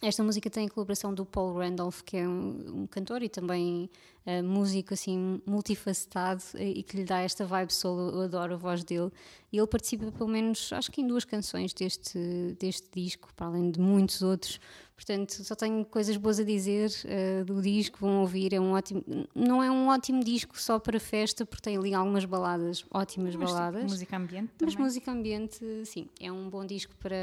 Esta 0.00 0.22
música 0.22 0.48
tem 0.48 0.66
a 0.66 0.70
colaboração 0.70 1.12
do 1.12 1.24
Paul 1.24 1.58
Randolph, 1.58 2.02
que 2.02 2.16
é 2.16 2.28
um, 2.28 2.82
um 2.82 2.86
cantor 2.86 3.22
e 3.22 3.28
também 3.28 3.90
uh, 4.26 4.42
músico 4.42 4.94
assim 4.94 5.40
multifacetado 5.46 6.42
e 6.58 6.82
que 6.82 6.96
lhe 6.96 7.04
dá 7.04 7.20
esta 7.20 7.44
vibe 7.44 7.72
solo. 7.72 8.10
Eu 8.10 8.20
adoro 8.22 8.54
a 8.54 8.56
voz 8.56 8.84
dele. 8.84 9.10
E 9.52 9.58
ele 9.58 9.66
participa 9.66 10.10
pelo 10.10 10.28
menos, 10.28 10.72
acho 10.72 10.90
que 10.90 11.00
em 11.00 11.06
duas 11.06 11.24
canções 11.24 11.72
deste, 11.72 12.18
deste 12.58 12.88
disco, 12.92 13.32
para 13.36 13.46
além 13.46 13.70
de 13.70 13.80
muitos 13.80 14.20
outros. 14.20 14.58
Portanto, 14.96 15.32
só 15.44 15.56
tenho 15.56 15.84
coisas 15.84 16.16
boas 16.16 16.38
a 16.38 16.44
dizer 16.44 16.88
uh, 17.04 17.44
do 17.44 17.60
disco, 17.60 17.98
vão 18.00 18.20
ouvir. 18.20 18.52
É 18.52 18.60
um 18.60 18.72
ótimo, 18.72 19.04
não 19.34 19.62
é 19.62 19.70
um 19.70 19.88
ótimo 19.88 20.22
disco 20.22 20.60
só 20.60 20.78
para 20.78 21.00
festa, 21.00 21.44
porque 21.44 21.62
tem 21.62 21.76
ali 21.76 21.92
algumas 21.92 22.24
baladas, 22.24 22.84
ótimas 22.92 23.34
mas, 23.34 23.50
baladas. 23.50 23.84
Música 23.84 24.16
ambiente 24.16 24.52
também. 24.56 24.74
Mas 24.74 24.76
música 24.76 25.10
ambiente, 25.10 25.64
sim, 25.84 26.08
é 26.20 26.30
um 26.30 26.48
bom 26.48 26.64
disco 26.64 26.94
para, 26.96 27.16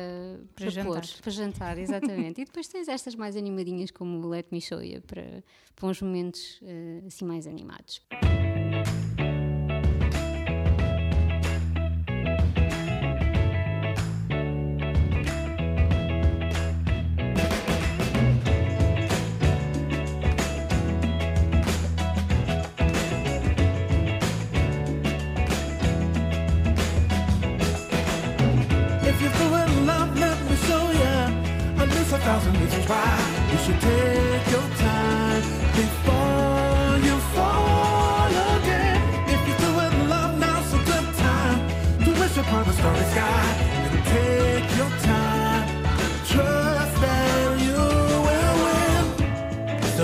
para, 0.53 0.65
para 0.65 0.69
jantar. 0.69 1.01
Pôr, 1.01 1.21
para 1.21 1.31
jantar, 1.31 1.77
exatamente. 1.77 2.41
e 2.41 2.45
depois 2.45 2.67
tens 2.67 2.89
estas 2.89 3.15
mais 3.15 3.37
animadinhas 3.37 3.89
como 3.89 4.27
Let 4.27 4.47
Me 4.51 4.59
Show 4.59 4.83
You, 4.83 5.01
para, 5.01 5.41
para 5.73 5.87
uns 5.87 6.01
momentos 6.01 6.59
uh, 6.61 6.90
assim 7.07 7.25
mais 7.25 7.47
animados. 7.47 8.01
thousand 32.31 32.53
reasons 32.61 32.87
why 32.87 33.47
you 33.51 33.57
should 33.57 33.81
take 33.81 34.50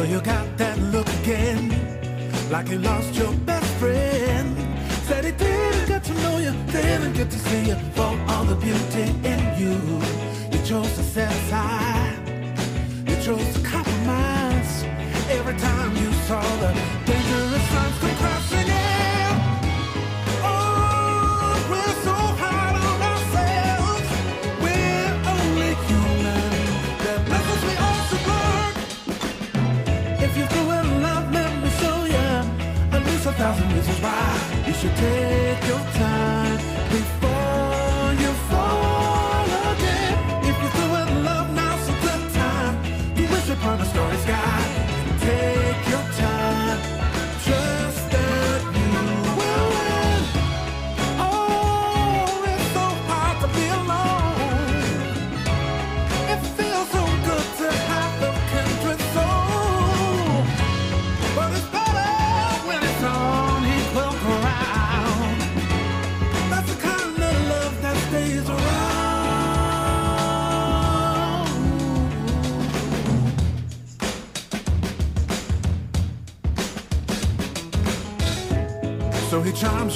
you 0.09 0.21
got 0.21 0.57
that 0.57 0.77
look 0.93 1.07
again, 1.21 1.69
like 2.49 2.69
you 2.69 2.79
lost 2.79 3.15
your 3.15 3.33
best 3.45 3.71
friend. 3.75 4.55
Said 5.07 5.25
he 5.25 5.31
didn't 5.31 5.87
get 5.87 6.03
to 6.05 6.13
know 6.23 6.37
you, 6.37 6.53
didn't 6.71 7.13
get 7.13 7.29
to 7.29 7.39
see 7.39 7.67
you 7.67 7.75
for 7.95 8.17
all 8.29 8.45
the 8.45 8.55
beauty 8.55 9.05
in 9.31 9.39
you. 9.57 9.75
You 10.51 10.65
chose 10.65 10.93
to 10.95 11.03
set 11.03 11.31
aside 11.31 12.27
you 13.07 13.15
chose 13.21 13.53
to 13.53 13.61
compromise 13.61 14.83
every 15.29 15.55
time 15.57 15.95
you 15.95 16.11
saw 16.27 16.41
the 16.57 16.73
dangerous 17.05 17.26
why 34.01 34.63
you 34.67 34.73
should 34.73 34.95
take 34.95 35.67
your 35.67 35.79
time 35.93 36.56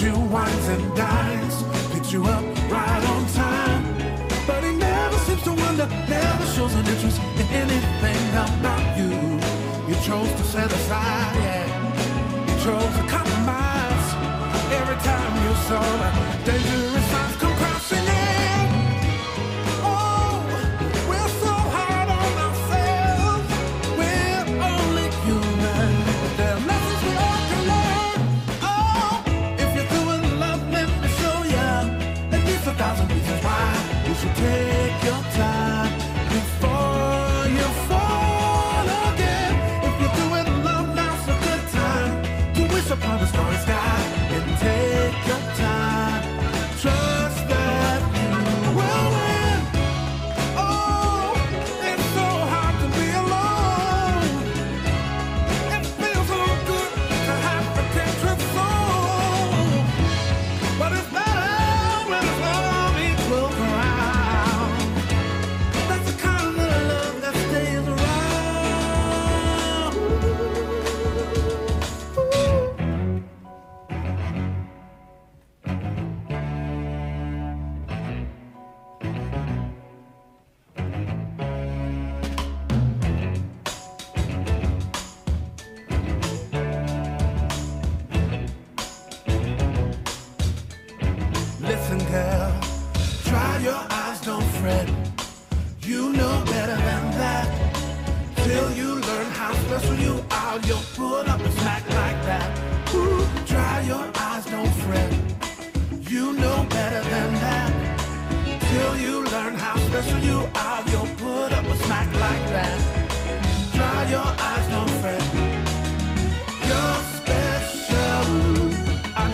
you 0.02 0.18
wines 0.32 0.68
and 0.68 0.96
dine. 0.96 1.11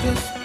just 0.07 0.36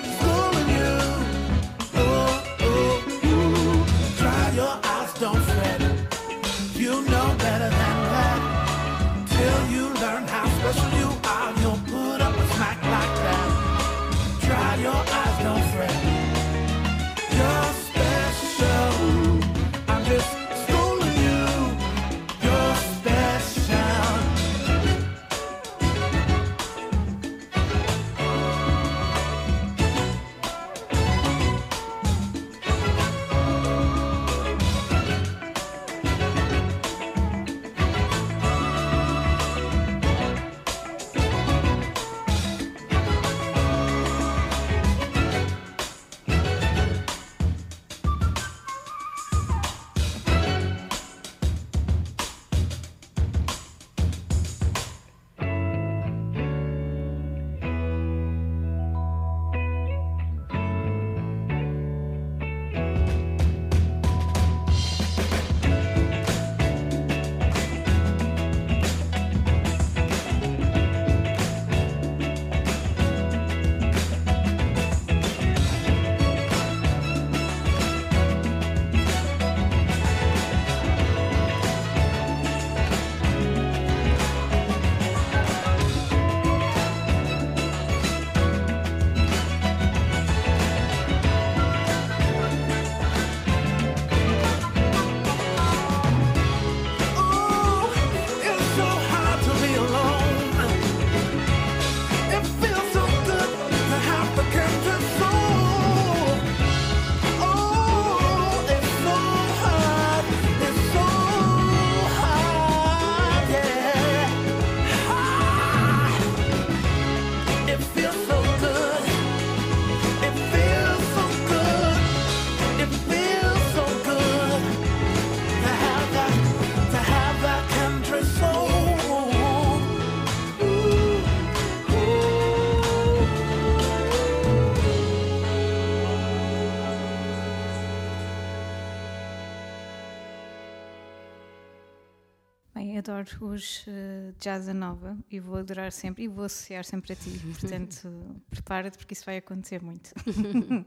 Adoro 142.99 143.29
os 143.41 143.87
uh, 143.87 144.35
Jazz 144.39 144.67
Nova 144.69 145.17
e 145.31 145.41
vou 145.41 145.57
adorar 145.57 145.93
sempre 145.93 146.25
e 146.25 146.29
vou 146.29 146.45
associar 146.45 146.85
sempre 146.85 147.13
a 147.13 147.17
ti. 147.17 147.31
Portanto, 147.59 148.09
prepara-te 148.51 148.99
porque 148.99 149.15
isso 149.15 149.25
vai 149.25 149.39
acontecer 149.39 149.83
muito. 149.83 150.11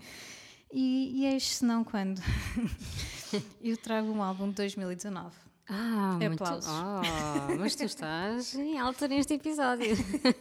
e, 0.72 1.22
e 1.22 1.26
é 1.26 1.34
eis 1.34 1.58
se 1.58 1.66
não 1.66 1.84
quando. 1.84 2.22
Eu 3.62 3.78
trago 3.78 4.12
um 4.12 4.22
álbum 4.22 4.50
de 4.50 4.56
2019 4.56 5.45
ah, 5.68 6.18
é 6.22 6.28
muito... 6.28 6.44
aplausos. 6.44 6.70
Oh, 6.70 7.58
mas 7.58 7.76
tu 7.76 7.84
estás 7.84 8.54
em 8.56 8.78
alta 8.78 9.08
neste 9.08 9.34
episódio. 9.34 9.96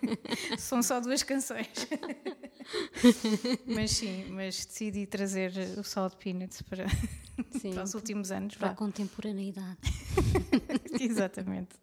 São 0.59 0.83
só 0.83 1.01
duas 1.01 1.23
canções. 1.23 1.69
mas 3.67 3.93
sim, 3.93 4.27
mas 4.31 4.67
decidi 4.67 5.07
trazer 5.07 5.53
o 5.79 5.85
Salt 5.85 6.17
Peanuts 6.17 6.61
para, 6.63 6.87
sim, 7.59 7.73
para 7.73 7.85
os 7.85 7.95
últimos 7.95 8.31
anos. 8.31 8.57
Para 8.57 8.69
vá. 8.69 8.73
a 8.75 8.77
contemporaneidade. 8.77 9.79
Exatamente. 11.01 11.77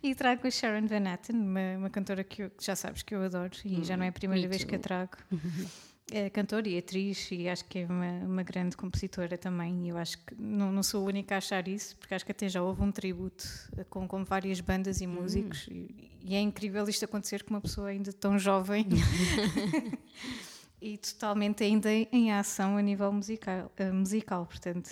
E 0.00 0.14
trago 0.14 0.46
a 0.46 0.50
Sharon 0.50 0.86
Van 0.86 1.12
Etten, 1.12 1.36
uma, 1.36 1.76
uma 1.78 1.90
cantora 1.90 2.22
que, 2.22 2.42
eu, 2.42 2.50
que, 2.50 2.64
já 2.64 2.76
sabes 2.76 3.02
que 3.02 3.14
eu 3.14 3.22
adoro 3.22 3.52
e 3.64 3.78
hum, 3.78 3.84
já 3.84 3.96
não 3.96 4.04
é 4.04 4.08
a 4.08 4.12
primeira 4.12 4.46
vez 4.46 4.62
too. 4.62 4.68
que 4.68 4.76
a 4.76 4.78
trago. 4.78 5.16
É 6.10 6.30
cantora 6.30 6.66
e 6.66 6.78
atriz 6.78 7.28
e 7.30 7.46
acho 7.50 7.66
que 7.66 7.80
é 7.80 7.86
uma, 7.86 8.10
uma 8.24 8.42
grande 8.42 8.74
compositora 8.76 9.36
também. 9.36 9.84
E 9.84 9.88
eu 9.90 9.98
acho 9.98 10.16
que 10.18 10.34
não, 10.38 10.72
não 10.72 10.82
sou 10.82 11.02
a 11.02 11.06
única 11.08 11.34
a 11.34 11.38
achar 11.38 11.68
isso, 11.68 11.96
porque 11.98 12.14
acho 12.14 12.24
que 12.24 12.32
até 12.32 12.48
já 12.48 12.62
houve 12.62 12.80
um 12.82 12.90
tributo 12.90 13.44
eh, 13.76 13.84
com, 13.84 14.08
com 14.08 14.24
várias 14.24 14.58
bandas 14.60 15.02
e 15.02 15.06
músicos. 15.06 15.68
E, 15.70 16.10
e 16.24 16.34
é 16.34 16.40
incrível 16.40 16.88
isto 16.88 17.04
acontecer 17.04 17.42
com 17.44 17.50
uma 17.54 17.60
pessoa 17.60 17.88
ainda 17.88 18.10
tão 18.10 18.38
jovem 18.38 18.86
e 20.80 20.96
totalmente 20.96 21.62
ainda 21.64 21.90
em 21.92 22.32
ação 22.32 22.76
a 22.76 22.82
nível 22.82 23.12
musical. 23.12 23.70
eh, 23.76 23.90
musical. 23.92 24.46
Portanto, 24.46 24.90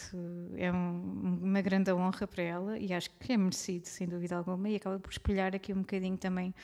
é 0.56 0.70
um- 0.72 1.38
uma 1.42 1.60
grande 1.62 1.92
honra 1.92 2.26
para 2.26 2.42
ela 2.42 2.78
e 2.78 2.92
acho 2.92 3.08
que 3.18 3.32
é 3.32 3.36
merecido, 3.36 3.86
sem 3.86 4.06
dúvida 4.06 4.36
alguma. 4.36 4.68
E 4.68 4.76
acaba 4.76 4.98
por 4.98 5.10
espelhar 5.10 5.54
aqui 5.54 5.72
um 5.72 5.78
bocadinho 5.80 6.16
também 6.18 6.54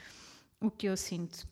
o 0.60 0.70
que 0.70 0.86
eu 0.86 0.96
sinto. 0.96 1.46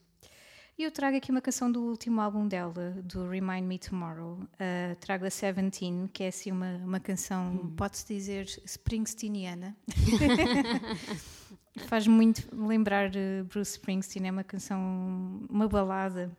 E 0.78 0.84
eu 0.84 0.90
trago 0.90 1.16
aqui 1.16 1.30
uma 1.30 1.40
canção 1.40 1.70
do 1.70 1.82
último 1.82 2.20
álbum 2.20 2.48
dela, 2.48 2.96
do 3.04 3.28
Remind 3.28 3.64
Me 3.64 3.78
Tomorrow. 3.78 4.34
Uh, 4.34 4.96
trago 4.98 5.26
a 5.26 5.30
Seventeen, 5.30 6.08
que 6.12 6.22
é 6.22 6.28
assim 6.28 6.50
uma, 6.50 6.76
uma 6.76 7.00
canção, 7.00 7.72
pode-se 7.76 8.06
dizer, 8.06 8.46
Springsteeniana. 8.64 9.76
Faz 11.86 12.06
muito 12.06 12.48
lembrar 12.52 13.10
uh, 13.10 13.44
Bruce 13.44 13.72
Springsteen, 13.72 14.28
é 14.28 14.30
uma 14.30 14.42
canção, 14.42 15.46
uma 15.48 15.68
balada, 15.68 16.30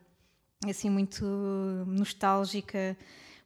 assim 0.68 0.90
muito 0.90 1.24
nostálgica, 1.86 2.96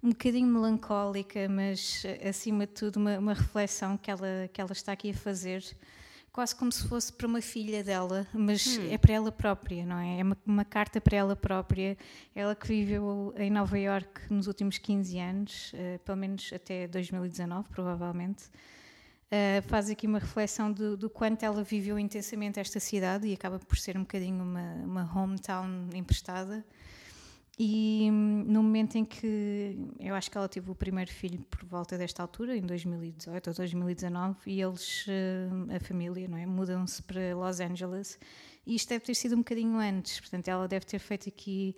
um 0.03 0.11
bocadinho 0.11 0.47
melancólica, 0.47 1.49
mas 1.49 2.05
acima 2.27 2.67
de 2.67 2.73
tudo 2.73 2.97
uma, 2.97 3.19
uma 3.19 3.35
reflexão 3.35 3.97
que 3.97 4.11
ela, 4.11 4.49
que 4.53 4.61
ela 4.61 4.73
está 4.73 4.93
aqui 4.93 5.11
a 5.11 5.15
fazer 5.15 5.63
quase 6.37 6.55
como 6.55 6.71
se 6.71 6.87
fosse 6.87 7.11
para 7.11 7.27
uma 7.27 7.41
filha 7.41 7.83
dela, 7.83 8.27
mas 8.35 8.79
é 8.91 8.99
para 8.99 9.15
ela 9.15 9.33
própria, 9.33 9.87
não 9.87 9.99
é? 9.99 10.21
É 10.21 10.23
uma, 10.23 10.37
uma 10.45 10.65
carta 10.67 11.01
para 11.01 11.17
ela 11.17 11.35
própria. 11.35 11.97
Ela 12.35 12.55
que 12.55 12.69
viveu 12.69 13.33
em 13.39 13.51
Nova 13.51 13.79
York 13.79 14.21
nos 14.29 14.47
últimos 14.47 14.77
15 14.77 15.19
anos, 15.19 15.73
eh, 15.75 15.99
pelo 16.05 16.19
menos 16.19 16.53
até 16.53 16.87
2019, 16.89 17.71
provavelmente. 17.71 18.45
Uh, 19.29 19.63
faz 19.67 19.89
aqui 19.89 20.07
uma 20.07 20.19
reflexão 20.19 20.71
do, 20.71 20.95
do 20.95 21.09
quanto 21.09 21.43
ela 21.43 21.65
viveu 21.65 21.99
intensamente 21.99 22.61
esta 22.61 22.79
cidade 22.79 23.27
e 23.27 23.33
acaba 23.33 23.59
por 23.59 23.79
ser 23.79 23.97
um 23.97 24.03
bocadinho 24.03 24.45
uma, 24.45 24.75
uma 24.85 25.19
hometown 25.19 25.89
emprestada. 25.95 26.63
E 27.59 28.09
hum, 28.13 28.45
no 28.47 28.63
momento 28.63 28.97
em 28.97 29.05
que 29.05 29.79
eu 29.99 30.15
acho 30.15 30.31
que 30.31 30.37
ela 30.37 30.49
teve 30.49 30.71
o 30.71 30.75
primeiro 30.75 31.11
filho 31.11 31.39
por 31.51 31.65
volta 31.65 31.97
desta 31.97 32.23
altura, 32.23 32.55
em 32.57 32.61
2018 32.61 33.49
ou 33.49 33.55
2019, 33.55 34.37
e 34.47 34.61
eles, 34.61 35.07
hum, 35.09 35.67
a 35.75 35.81
família, 35.81 36.29
não 36.29 36.37
é, 36.37 36.45
mudam-se 36.45 37.03
para 37.03 37.35
Los 37.35 37.59
Angeles. 37.61 38.19
E 38.67 38.75
isto 38.75 38.89
deve 38.91 39.05
ter 39.07 39.15
sido 39.15 39.35
um 39.35 39.39
bocadinho 39.39 39.79
antes, 39.79 40.21
portanto, 40.21 40.49
ela 40.49 40.69
deve 40.69 40.85
ter 40.85 40.99
feito 40.99 41.29
aqui 41.31 41.75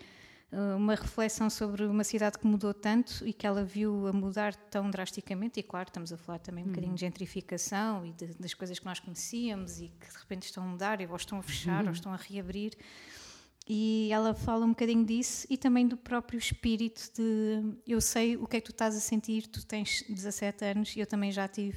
uh, 0.50 0.76
uma 0.76 0.96
reflexão 0.96 1.48
sobre 1.48 1.84
uma 1.84 2.02
cidade 2.02 2.38
que 2.38 2.46
mudou 2.46 2.74
tanto 2.74 3.24
e 3.24 3.32
que 3.32 3.46
ela 3.46 3.62
viu 3.62 4.08
a 4.08 4.12
mudar 4.12 4.56
tão 4.56 4.90
drasticamente. 4.90 5.60
E 5.60 5.62
claro, 5.62 5.88
estamos 5.90 6.12
a 6.12 6.16
falar 6.16 6.38
também 6.40 6.64
um 6.64 6.68
bocadinho 6.68 6.94
de 6.94 7.00
gentrificação 7.02 8.04
e 8.04 8.12
de- 8.14 8.34
das 8.34 8.52
coisas 8.52 8.78
que 8.80 8.84
nós 8.86 8.98
conhecíamos 8.98 9.80
e 9.80 9.90
que 10.00 10.10
de 10.10 10.18
repente 10.18 10.44
estão 10.46 10.64
a 10.64 10.66
mudar, 10.66 10.98
ou 11.08 11.14
estão 11.16 11.38
a 11.38 11.42
fechar, 11.42 11.84
ou 11.86 11.92
estão 11.92 12.12
a 12.12 12.16
reabrir. 12.16 12.72
E 13.70 14.08
ela 14.10 14.32
fala 14.32 14.64
um 14.64 14.70
bocadinho 14.70 15.04
disso 15.04 15.46
e 15.50 15.58
também 15.58 15.86
do 15.86 15.96
próprio 15.96 16.38
espírito 16.38 17.10
de 17.14 17.62
eu 17.86 18.00
sei 18.00 18.34
o 18.34 18.46
que 18.46 18.56
é 18.56 18.60
que 18.60 18.66
tu 18.66 18.72
estás 18.72 18.96
a 18.96 19.00
sentir, 19.00 19.46
tu 19.46 19.64
tens 19.66 20.02
17 20.08 20.64
anos 20.64 20.96
e 20.96 21.00
eu 21.00 21.06
também 21.06 21.30
já 21.30 21.46
tive. 21.46 21.76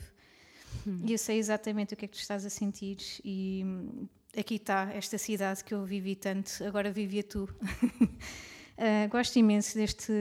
E 1.06 1.12
eu 1.12 1.18
sei 1.18 1.38
exatamente 1.38 1.94
o 1.94 1.98
que 1.98 2.06
é 2.06 2.08
que 2.08 2.16
tu 2.16 2.22
estás 2.22 2.46
a 2.46 2.50
sentir 2.50 2.98
e 3.26 3.64
hum, 3.66 4.08
aqui 4.38 4.56
está 4.56 4.90
esta 4.94 5.18
cidade 5.18 5.66
que 5.66 5.74
eu 5.74 5.84
vivi 5.84 6.16
tanto, 6.16 6.64
agora 6.64 6.90
vivia 6.90 7.24
tu. 7.24 7.44
Uh, 7.44 9.08
gosto 9.12 9.36
imenso 9.38 9.76
deste, 9.76 10.14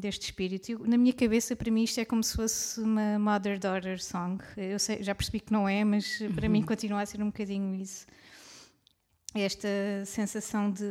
deste 0.00 0.22
espírito. 0.22 0.72
Eu, 0.72 0.78
na 0.86 0.96
minha 0.96 1.12
cabeça, 1.12 1.54
para 1.54 1.70
mim, 1.70 1.84
isto 1.84 2.00
é 2.00 2.06
como 2.06 2.24
se 2.24 2.34
fosse 2.34 2.80
uma 2.80 3.18
mother-daughter 3.18 4.02
song. 4.02 4.42
Eu 4.56 4.78
sei, 4.78 5.02
já 5.02 5.14
percebi 5.14 5.40
que 5.40 5.52
não 5.52 5.68
é, 5.68 5.84
mas 5.84 6.20
para 6.34 6.48
mim 6.48 6.62
continua 6.62 7.02
a 7.02 7.06
ser 7.06 7.22
um 7.22 7.26
bocadinho 7.26 7.74
isso 7.74 8.06
esta 9.34 9.68
sensação 10.06 10.70
de, 10.70 10.84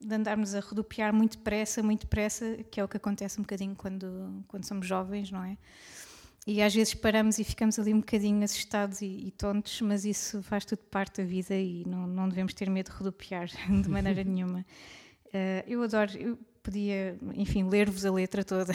de 0.00 0.14
andarmos 0.14 0.54
a 0.54 0.60
rodopiar 0.60 1.14
muito 1.14 1.38
depressa, 1.38 1.82
muito 1.82 2.00
depressa, 2.00 2.58
que 2.70 2.80
é 2.80 2.84
o 2.84 2.88
que 2.88 2.96
acontece 2.96 3.38
um 3.38 3.42
bocadinho 3.42 3.74
quando, 3.76 4.44
quando 4.48 4.64
somos 4.64 4.86
jovens, 4.86 5.30
não 5.30 5.44
é? 5.44 5.56
E 6.44 6.60
às 6.60 6.74
vezes 6.74 6.92
paramos 6.94 7.38
e 7.38 7.44
ficamos 7.44 7.78
ali 7.78 7.94
um 7.94 8.00
bocadinho 8.00 8.42
assustados 8.42 9.00
e, 9.00 9.06
e 9.06 9.30
tontos, 9.30 9.80
mas 9.80 10.04
isso 10.04 10.42
faz 10.42 10.64
tudo 10.64 10.80
parte 10.90 11.22
da 11.22 11.28
vida 11.28 11.54
e 11.54 11.84
não, 11.86 12.06
não 12.06 12.28
devemos 12.28 12.52
ter 12.52 12.68
medo 12.68 12.90
de 12.90 12.96
rodopiar 12.96 13.46
de 13.82 13.88
maneira 13.88 14.24
nenhuma. 14.24 14.66
Uh, 15.26 15.62
eu 15.68 15.82
adoro, 15.82 16.10
eu 16.18 16.38
podia, 16.62 17.18
enfim, 17.34 17.64
ler-vos 17.68 18.04
a 18.04 18.12
letra 18.12 18.44
toda, 18.44 18.72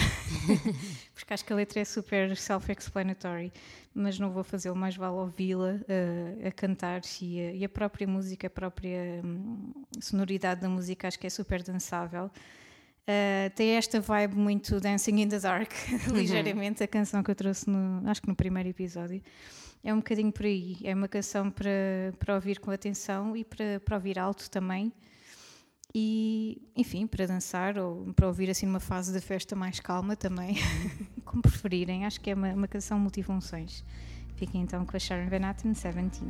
porque 1.16 1.34
acho 1.34 1.46
que 1.46 1.54
a 1.54 1.56
letra 1.56 1.80
é 1.80 1.86
super 1.86 2.36
self-explanatory, 2.36 3.52
mas 3.94 4.20
não 4.20 4.30
vou 4.30 4.44
fazê-lo, 4.44 4.76
mais 4.76 4.96
vale 4.96 5.16
ouvi-la 5.16 5.76
uh, 5.76 6.48
a 6.48 6.52
cantar 6.52 7.02
e 7.22 7.40
a, 7.40 7.52
e 7.54 7.66
a, 7.66 7.70
própria 7.70 8.08
música, 8.08 8.48
a 8.48 8.50
própria 8.50 9.22
hum, 9.24 9.72
sonoridade 10.02 10.62
da 10.62 10.70
música, 10.70 11.08
acho 11.08 11.18
que 11.18 11.28
é 11.28 11.30
super 11.30 11.64
dançável. 11.64 12.26
Uh, 12.26 13.50
tem 13.56 13.78
esta 13.78 14.02
vibe 14.02 14.36
muito 14.36 14.82
Dancing 14.82 15.22
in 15.22 15.30
the 15.30 15.40
Dark, 15.40 15.72
ligeiramente, 16.12 16.84
a 16.84 16.88
canção 16.88 17.24
que 17.24 17.32
eu 17.32 17.36
trouxe, 17.36 17.70
no, 17.70 18.08
acho 18.10 18.22
que 18.22 18.28
no 18.28 18.36
primeiro 18.36 18.68
episódio. 18.68 19.22
É 19.82 19.94
um 19.94 19.98
bocadinho 19.98 20.32
por 20.32 20.46
aí. 20.46 20.76
É 20.84 20.94
uma 20.94 21.08
canção 21.08 21.50
para, 21.50 21.70
para 22.20 22.36
ouvir 22.36 22.60
com 22.60 22.70
atenção 22.72 23.38
e 23.38 23.46
para, 23.46 23.80
para 23.80 23.96
ouvir 23.96 24.20
alto 24.20 24.50
também 24.50 24.92
e 25.94 26.62
enfim, 26.76 27.08
para 27.08 27.26
dançar 27.26 27.78
ou 27.78 28.14
para 28.14 28.28
ouvir 28.28 28.50
assim 28.50 28.66
numa 28.66 28.80
fase 28.80 29.14
da 29.14 29.22
festa 29.22 29.56
mais 29.56 29.80
calma 29.80 30.16
também, 30.16 30.56
como 31.26 31.42
preferirem. 31.42 32.06
Acho 32.06 32.20
que 32.22 32.30
é 32.30 32.34
uma, 32.34 32.54
uma 32.54 32.68
canção 32.68 33.00
multifunções. 33.00 33.84
Fiquem 34.36 34.62
então 34.62 34.86
com 34.86 34.96
a 34.96 35.00
Sharon 35.00 35.30
Van 35.30 35.50
Etten, 35.50 35.72
17. 35.72 36.22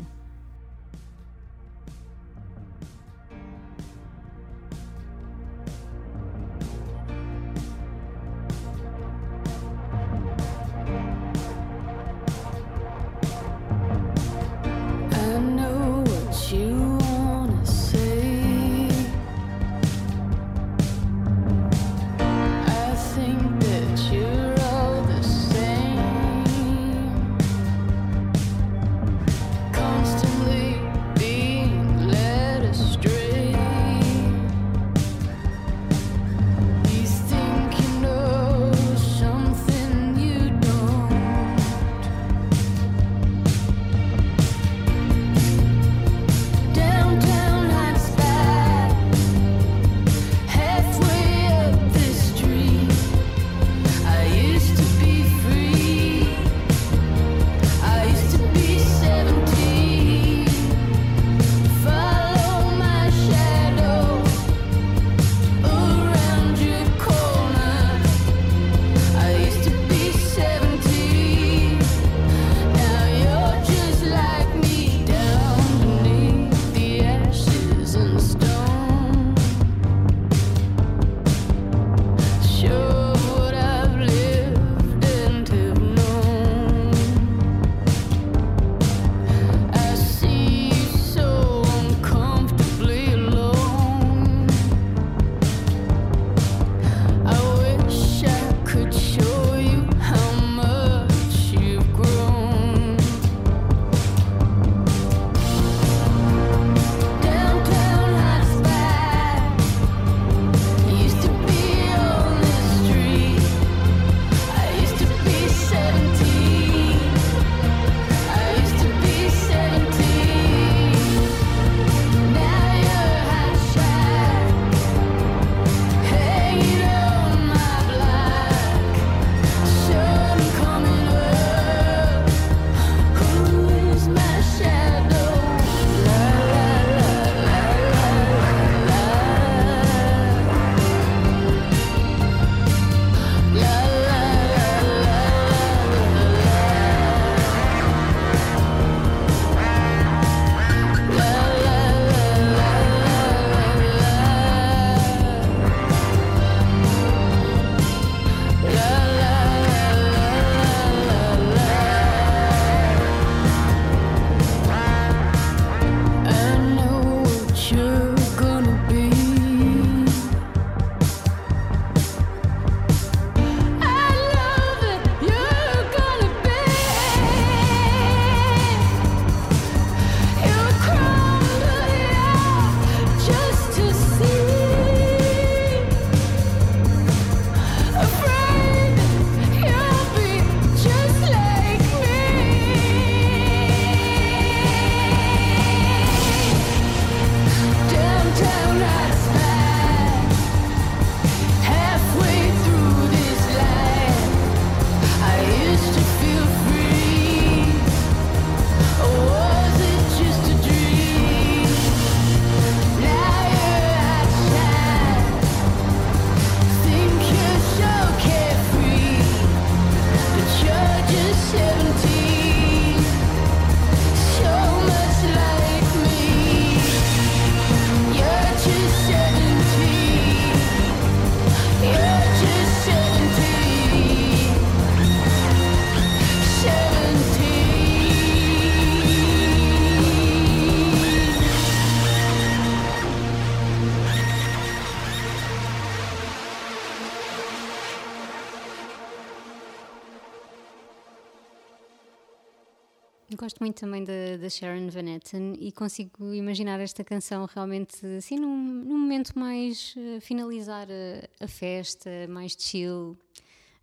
Gosto 253.58 253.64
muito 253.64 253.80
também 253.80 254.04
da, 254.04 254.38
da 254.40 254.50
Sharon 254.52 254.88
Van 254.90 255.16
Etten 255.16 255.56
e 255.60 255.72
consigo 255.72 256.32
imaginar 256.32 256.80
esta 256.80 257.04
canção 257.04 257.48
realmente 257.52 258.06
assim 258.16 258.36
num, 258.36 258.56
num 258.56 259.00
momento 259.00 259.38
mais 259.38 259.96
eh, 259.98 260.20
finalizar 260.20 260.88
a, 260.92 261.44
a 261.44 261.48
festa, 261.48 262.08
mais 262.30 262.56
chill. 262.56 263.18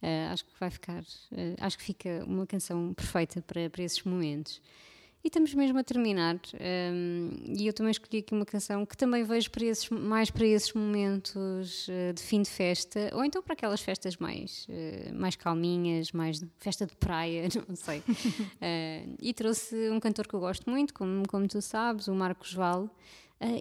Eh, 0.00 0.28
acho 0.30 0.44
que 0.44 0.52
vai 0.60 0.70
ficar, 0.70 1.02
eh, 1.32 1.56
acho 1.58 1.76
que 1.76 1.82
fica 1.82 2.24
uma 2.24 2.46
canção 2.46 2.94
perfeita 2.94 3.42
para, 3.42 3.68
para 3.68 3.82
esses 3.82 4.00
momentos. 4.04 4.62
E 5.24 5.28
estamos 5.28 5.54
mesmo 5.54 5.78
a 5.78 5.82
terminar. 5.82 6.38
ehm, 6.60 7.30
e 7.58 7.66
eu 7.66 7.72
também 7.72 7.90
escolhi 7.90 8.18
aqui 8.18 8.34
uma 8.34 8.44
canção 8.44 8.84
que 8.84 8.94
também 8.94 9.24
vejo 9.24 9.50
para 9.50 9.64
esses, 9.64 9.88
mais 9.88 10.30
para 10.30 10.46
esses 10.46 10.70
momentos 10.74 11.86
eh, 11.88 12.12
de 12.12 12.22
fim 12.22 12.42
de 12.42 12.50
festa, 12.50 13.10
ou 13.14 13.24
então 13.24 13.42
para 13.42 13.54
aquelas 13.54 13.80
festas 13.80 14.18
mais, 14.18 14.66
eh, 14.68 15.10
mais 15.14 15.34
calminhas, 15.34 16.12
mais 16.12 16.44
festa 16.58 16.84
de 16.84 16.94
praia, 16.96 17.48
não 17.66 17.74
sei. 17.74 18.02
Eh, 18.60 19.06
e 19.18 19.32
trouxe 19.32 19.88
um 19.88 19.98
cantor 19.98 20.28
que 20.28 20.34
eu 20.34 20.40
gosto 20.40 20.68
muito, 20.68 20.92
como, 20.92 21.26
como 21.26 21.48
tu 21.48 21.62
sabes, 21.62 22.06
o 22.06 22.14
Marcos 22.14 22.52
Val, 22.52 22.94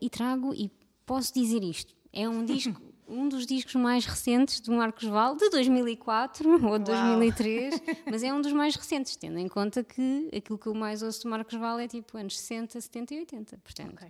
e 0.01 0.09
trago, 0.09 0.53
e 0.53 0.69
posso 1.05 1.33
dizer 1.33 1.63
isto, 1.63 1.95
é 2.11 2.27
um 2.27 2.43
disco. 2.45 2.81
Um 3.07 3.27
dos 3.27 3.45
discos 3.45 3.75
mais 3.75 4.05
recentes 4.05 4.59
do 4.59 4.71
Marcos 4.71 5.03
Val, 5.03 5.35
de 5.35 5.49
2004 5.49 6.49
ou 6.65 6.79
de 6.79 6.91
Uau. 6.91 7.19
2003, 7.19 7.81
mas 8.09 8.23
é 8.23 8.33
um 8.33 8.41
dos 8.41 8.53
mais 8.53 8.75
recentes, 8.75 9.15
tendo 9.15 9.37
em 9.39 9.47
conta 9.47 9.83
que 9.83 10.29
aquilo 10.35 10.57
que 10.57 10.67
eu 10.67 10.73
mais 10.73 11.01
ouço 11.03 11.23
do 11.23 11.29
Marcos 11.29 11.57
Val 11.59 11.79
é 11.79 11.87
tipo 11.87 12.17
anos 12.17 12.39
60, 12.39 12.79
70 12.79 13.13
e 13.13 13.19
80. 13.19 13.57
Portanto, 13.57 13.93
Ok. 13.95 14.07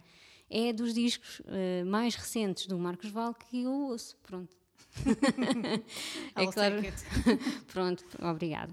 é 0.49 0.71
dos 0.73 0.93
discos 0.93 1.41
eh, 1.47 1.83
mais 1.85 2.15
recentes 2.15 2.67
do 2.67 2.77
Marcos 2.77 3.09
Val 3.09 3.33
que 3.33 3.63
eu 3.63 3.71
ouço. 3.71 4.15
Pronto. 4.23 4.55
é 6.35 6.47
claro. 6.51 6.75
Pronto, 7.71 8.05
obrigada. 8.21 8.71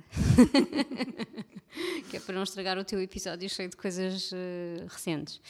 que 2.10 2.16
é 2.16 2.20
para 2.20 2.34
não 2.34 2.42
estragar 2.42 2.76
o 2.78 2.84
teu 2.84 3.00
episódio 3.00 3.48
cheio 3.48 3.70
de 3.70 3.76
coisas 3.76 4.30
eh, 4.34 4.84
recentes. 4.88 5.40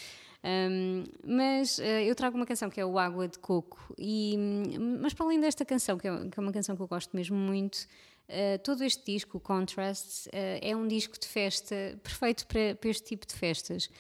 Um, 0.43 1.05
mas 1.23 1.79
eh, 1.79 2.05
eu 2.05 2.15
trago 2.15 2.37
uma 2.37 2.47
canção 2.47 2.71
que 2.71 2.81
é 2.81 2.85
o 2.85 2.99
Água 2.99 3.29
de 3.29 3.39
Coco, 3.39 3.95
e, 3.99 4.35
hum, 4.39 4.99
mas 5.01 5.13
para 5.13 5.27
além 5.27 5.39
desta 5.39 5.65
canção, 5.65 5.99
que 5.99 6.09
é, 6.09 6.29
que 6.31 6.39
é 6.39 6.43
uma 6.43 6.53
canção 6.53 6.75
que 6.75 6.83
eu 6.83 6.89
gosto 6.89 7.15
mesmo 7.15 7.37
muito, 7.37 7.87
eh, 8.33 8.59
todo 8.59 8.85
este 8.85 9.05
disco, 9.13 9.39
o 9.39 9.41
Contrasts, 9.41 10.29
eh, 10.33 10.61
é 10.63 10.77
um 10.77 10.87
disco 10.87 11.19
de 11.19 11.27
festa 11.27 11.75
perfeito 12.03 12.47
para, 12.47 12.77
para 12.77 12.89
este 12.89 13.05
tipo 13.05 13.27
de 13.27 13.35
festas. 13.35 13.91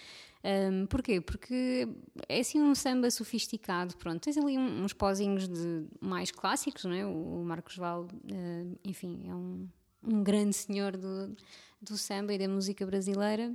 Um, 0.42 0.86
porquê? 0.86 1.20
Porque 1.20 1.86
é 2.28 2.40
assim 2.40 2.62
um 2.62 2.74
samba 2.74 3.10
sofisticado, 3.10 3.96
pronto, 3.98 4.20
tens 4.22 4.38
ali 4.38 4.56
uns 4.56 4.92
pozinhos 4.94 5.46
de 5.48 5.84
mais 6.00 6.30
clássicos, 6.30 6.84
não 6.84 6.94
é? 6.94 7.04
O, 7.04 7.40
o 7.40 7.44
Marcos 7.44 7.76
Val, 7.76 8.06
eh, 8.30 8.66
enfim, 8.84 9.24
é 9.28 9.34
um, 9.34 9.68
um 10.02 10.22
grande 10.22 10.54
senhor 10.54 10.96
do, 10.96 11.36
do 11.82 11.98
samba 11.98 12.32
e 12.32 12.38
da 12.38 12.48
música 12.48 12.86
brasileira 12.86 13.52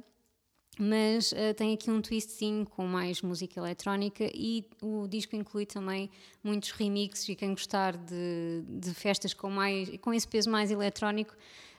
mas 0.78 1.32
eh, 1.34 1.54
tem 1.54 1.74
aqui 1.74 1.90
um 1.90 2.02
twistzinho 2.02 2.66
com 2.66 2.86
mais 2.86 3.22
música 3.22 3.60
eletrónica 3.60 4.30
e 4.34 4.66
o 4.82 5.08
disco 5.08 5.36
inclui 5.36 5.66
também 5.66 6.10
muitos 6.44 6.72
remixes 6.72 7.30
e 7.30 7.36
quem 7.36 7.52
gostar 7.52 7.96
de, 7.96 8.64
de 8.68 8.94
festas 8.94 9.34
com, 9.34 9.50
mais, 9.50 9.90
com 10.02 10.14
esse 10.14 10.28
peso 10.28 10.50
mais 10.50 10.72
eletrónico 10.72 11.34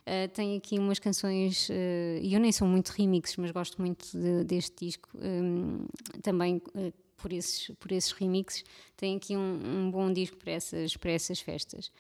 eh, 0.06 0.28
tem 0.28 0.56
aqui 0.56 0.78
umas 0.78 0.98
canções 0.98 1.68
eh, 1.70 2.20
e 2.22 2.32
eu 2.32 2.40
nem 2.40 2.52
sou 2.52 2.66
muito 2.66 2.88
remixes, 2.90 3.36
mas 3.36 3.50
gosto 3.50 3.80
muito 3.80 4.06
de- 4.16 4.44
deste 4.44 4.86
disco 4.86 5.08
hum, 5.14 5.86
também 6.22 6.62
eh, 6.74 6.92
por 7.16 7.32
esses, 7.32 7.70
por 7.78 7.90
esses 7.92 8.12
remixes 8.12 8.62
tem 8.96 9.16
aqui 9.16 9.36
um, 9.36 9.60
um 9.86 9.90
bom 9.90 10.12
disco 10.12 10.36
para 10.36 10.52
essas, 10.52 10.96
para 10.96 11.10
essas 11.10 11.40
festas 11.40 11.90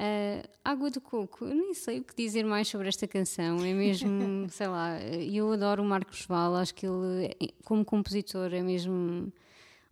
Uh, 0.00 0.48
Água 0.64 0.90
de 0.90 0.98
Coco, 0.98 1.44
eu 1.44 1.54
nem 1.54 1.74
sei 1.74 1.98
o 1.98 2.04
que 2.04 2.16
dizer 2.16 2.42
mais 2.42 2.66
sobre 2.68 2.88
esta 2.88 3.06
canção, 3.06 3.62
é 3.62 3.74
mesmo, 3.74 4.48
sei 4.48 4.66
lá, 4.66 4.98
eu 5.02 5.52
adoro 5.52 5.82
o 5.82 5.84
Marcos 5.84 6.24
Val, 6.24 6.56
acho 6.56 6.74
que 6.74 6.86
ele, 6.86 7.36
como 7.64 7.84
compositor, 7.84 8.54
é 8.54 8.62
mesmo 8.62 9.30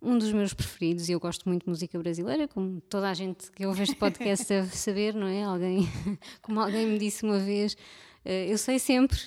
um 0.01 0.17
dos 0.17 0.33
meus 0.33 0.55
preferidos. 0.55 1.11
E 1.11 1.13
eu 1.13 1.21
gosto 1.21 1.47
muito 1.47 1.65
de 1.65 1.69
música 1.69 1.99
brasileira, 1.99 2.49
como 2.49 2.81
toda 2.89 3.11
a 3.11 3.15
gente 3.15 3.51
que 3.53 3.67
ouve 3.67 3.83
este 3.83 3.97
podcast 3.97 4.47
deve 4.49 4.75
saber, 4.75 5.15
não 5.15 5.27
é? 5.27 5.43
Alguém, 5.43 5.87
como 6.41 6.59
alguém 6.59 6.87
me 6.87 6.99
disse 6.99 7.25
uma 7.25 7.39
vez, 7.39 7.77
eh, 8.25 8.51
eu 8.51 8.57
sei 8.57 8.79
sempre 8.79 9.19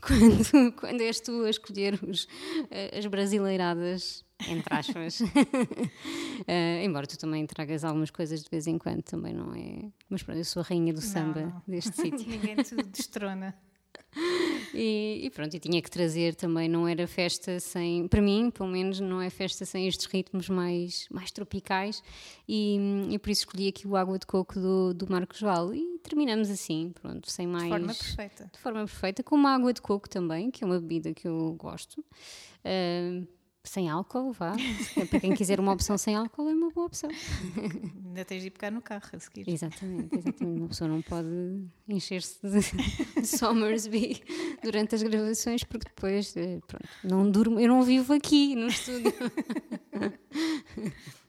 quando, 0.00 0.72
quando 0.72 1.00
és 1.02 1.20
tu 1.20 1.44
a 1.44 1.50
escolher 1.50 1.98
os, 2.02 2.26
eh, 2.70 2.96
as 2.96 3.04
brasileiradas, 3.04 4.24
entre 4.48 4.74
aspas. 4.74 5.20
Eh, 6.46 6.84
embora 6.84 7.06
tu 7.06 7.18
também 7.18 7.46
tragas 7.46 7.84
algumas 7.84 8.10
coisas 8.10 8.42
de 8.42 8.48
vez 8.50 8.66
em 8.66 8.78
quando, 8.78 9.02
também 9.02 9.34
não 9.34 9.54
é? 9.54 9.90
Mas 10.08 10.22
pronto, 10.22 10.38
eu 10.38 10.44
sou 10.44 10.62
a 10.62 10.64
rainha 10.64 10.92
do 10.92 11.00
samba 11.00 11.42
não. 11.42 11.62
deste 11.68 11.92
sítio. 12.00 12.26
Ninguém 12.26 12.56
te 12.56 12.74
destrona. 12.76 13.54
E, 14.74 15.20
e 15.24 15.30
pronto, 15.30 15.54
e 15.54 15.60
tinha 15.60 15.80
que 15.82 15.90
trazer 15.90 16.34
também, 16.34 16.68
não 16.68 16.86
era 16.86 17.06
festa 17.06 17.60
sem, 17.60 18.08
para 18.08 18.20
mim, 18.20 18.50
pelo 18.50 18.68
menos, 18.68 19.00
não 19.00 19.20
é 19.20 19.28
festa 19.30 19.64
sem 19.64 19.86
estes 19.86 20.06
ritmos 20.06 20.48
mais, 20.48 21.06
mais 21.10 21.30
tropicais 21.30 22.02
e, 22.48 22.78
e 23.10 23.18
por 23.18 23.30
isso 23.30 23.42
escolhi 23.42 23.68
aqui 23.68 23.86
o 23.86 23.96
Água 23.96 24.18
de 24.18 24.26
Coco 24.26 24.58
do, 24.58 24.94
do 24.94 25.10
Marcos 25.10 25.40
Val 25.40 25.74
e 25.74 25.98
terminamos 25.98 26.50
assim, 26.50 26.92
pronto, 27.00 27.30
sem 27.30 27.46
mais... 27.46 27.64
De 27.64 27.70
forma 27.70 27.94
perfeita. 27.94 28.50
de 28.52 28.58
forma 28.58 28.80
perfeita, 28.80 29.22
com 29.22 29.36
uma 29.36 29.54
água 29.54 29.72
de 29.72 29.82
coco 29.82 30.08
também, 30.08 30.50
que 30.50 30.64
é 30.64 30.66
uma 30.66 30.80
bebida 30.80 31.12
que 31.12 31.28
eu 31.28 31.54
gosto. 31.54 32.04
Ah, 32.64 33.22
sem 33.62 33.88
álcool, 33.88 34.32
vá. 34.32 34.54
Para 35.10 35.20
quem 35.20 35.34
quiser 35.34 35.60
uma 35.60 35.72
opção 35.72 35.98
sem 35.98 36.16
álcool, 36.16 36.48
é 36.48 36.54
uma 36.54 36.70
boa 36.70 36.86
opção. 36.86 37.10
Ainda 38.06 38.24
tens 38.24 38.40
de 38.40 38.48
ir 38.48 38.50
pegar 38.50 38.70
no 38.70 38.80
carro 38.80 39.08
a 39.12 39.18
seguir. 39.18 39.48
Exatamente, 39.48 40.16
exatamente. 40.16 40.60
Uma 40.60 40.68
pessoa 40.68 40.88
não 40.88 41.02
pode 41.02 41.28
encher-se 41.88 42.38
de, 42.42 42.60
de 43.20 43.26
Somersby 43.26 44.22
durante 44.62 44.94
as 44.94 45.02
gravações, 45.02 45.62
porque 45.64 45.88
depois, 45.88 46.36
eh, 46.36 46.60
pronto, 46.66 46.88
não 47.04 47.30
durmo, 47.30 47.60
eu 47.60 47.68
não 47.68 47.82
vivo 47.82 48.12
aqui 48.14 48.54
no 48.54 48.66
estúdio. 48.68 49.12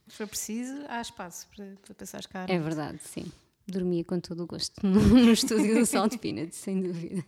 Se 0.07 0.17
for 0.17 0.27
preciso, 0.27 0.73
há 0.87 1.01
espaço 1.01 1.47
para, 1.55 1.75
para 1.85 1.95
passares 1.95 2.25
cá. 2.25 2.45
É 2.47 2.59
verdade, 2.59 2.99
sim. 3.03 3.25
Dormia 3.67 4.03
com 4.03 4.19
todo 4.19 4.43
o 4.43 4.47
gosto 4.47 4.85
no, 4.85 4.99
no 4.99 5.31
estúdio 5.31 5.75
do 5.75 5.85
Salt 5.85 6.17
Peanuts, 6.17 6.57
sem 6.57 6.81
dúvida. 6.81 7.23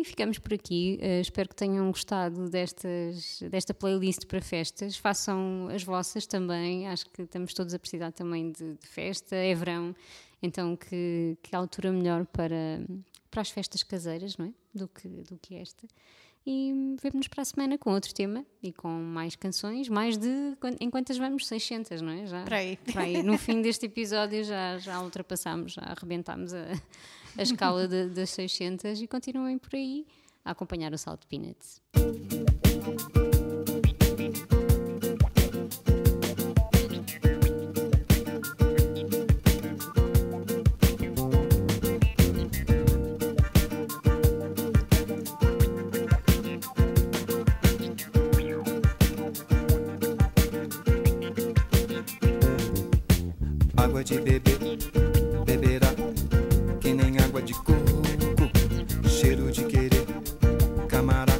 E 0.00 0.04
ficamos 0.04 0.38
por 0.38 0.54
aqui. 0.54 0.98
Eh, 1.00 1.20
espero 1.20 1.48
que 1.48 1.54
tenham 1.54 1.86
gostado 1.88 2.48
destas, 2.48 3.40
desta 3.50 3.74
playlist 3.74 4.26
para 4.26 4.40
festas. 4.40 4.96
Façam 4.96 5.68
as 5.70 5.84
vossas 5.84 6.26
também. 6.26 6.88
Acho 6.88 7.08
que 7.10 7.22
estamos 7.22 7.52
todos 7.52 7.74
a 7.74 7.78
precisar 7.78 8.10
também 8.10 8.50
de, 8.50 8.74
de 8.74 8.86
festa. 8.86 9.36
É 9.36 9.54
verão, 9.54 9.94
então 10.42 10.76
que, 10.76 11.36
que 11.42 11.54
altura 11.54 11.92
melhor 11.92 12.24
para, 12.26 12.80
para 13.30 13.42
as 13.42 13.50
festas 13.50 13.82
caseiras, 13.82 14.36
não 14.38 14.46
é? 14.46 14.52
Do 14.74 14.88
que, 14.88 15.08
do 15.08 15.38
que 15.38 15.56
esta. 15.56 15.86
E 16.44 16.96
vemo-nos 17.00 17.28
para 17.28 17.42
a 17.42 17.44
semana 17.44 17.78
com 17.78 17.90
outro 17.92 18.12
tema 18.12 18.44
e 18.62 18.72
com 18.72 18.88
mais 18.88 19.36
canções, 19.36 19.88
mais 19.88 20.16
de. 20.18 20.28
Em 20.80 20.90
quantas 20.90 21.16
vamos? 21.16 21.46
600, 21.46 22.02
não 22.02 22.10
é? 22.12 22.26
Já, 22.26 22.42
Para 22.42 22.56
aí. 22.56 22.76
para 22.92 23.02
aí. 23.02 23.22
No 23.22 23.38
fim 23.38 23.62
deste 23.62 23.86
episódio 23.86 24.42
já, 24.42 24.76
já 24.78 25.00
ultrapassámos, 25.00 25.72
já 25.74 25.82
arrebentámos 25.82 26.52
a, 26.52 26.64
a 27.38 27.42
escala 27.42 27.86
de- 27.86 28.08
das 28.08 28.30
600 28.30 29.00
e 29.00 29.06
continuem 29.06 29.56
por 29.56 29.74
aí 29.76 30.04
a 30.44 30.50
acompanhar 30.50 30.92
o 30.92 30.98
Salt 30.98 31.20
Peanuts. 31.28 31.80
De 54.12 54.20
beber, 54.20 54.78
beberá 55.46 55.88
que 56.80 56.92
nem 56.92 57.18
água 57.18 57.40
de 57.40 57.54
coco. 57.54 58.02
Cheiro 59.08 59.50
de 59.50 59.64
querer, 59.64 60.04
camará, 60.86 61.32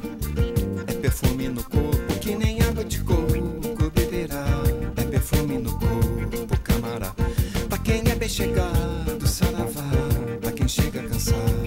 é 0.86 0.92
perfume 0.94 1.48
no 1.48 1.62
corpo 1.64 2.14
que 2.20 2.34
nem 2.34 2.62
água 2.62 2.82
de 2.84 3.00
coco. 3.00 3.90
Beberá, 3.94 4.46
é 4.96 5.02
perfume 5.02 5.58
no 5.58 5.78
corpo, 5.78 6.58
camará. 6.64 7.14
Pra 7.68 7.76
quem 7.78 8.02
é 8.10 8.14
bem 8.14 8.28
chegado, 8.28 9.26
saravá. 9.26 9.90
Pra 10.40 10.52
quem 10.52 10.66
chega 10.66 11.02
cansado, 11.02 11.61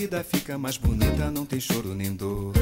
vida 0.00 0.24
fica 0.24 0.56
mais 0.56 0.78
bonita, 0.78 1.30
não 1.30 1.44
tem 1.44 1.60
choro 1.60 1.94
nem 1.94 2.14
dor. 2.14 2.59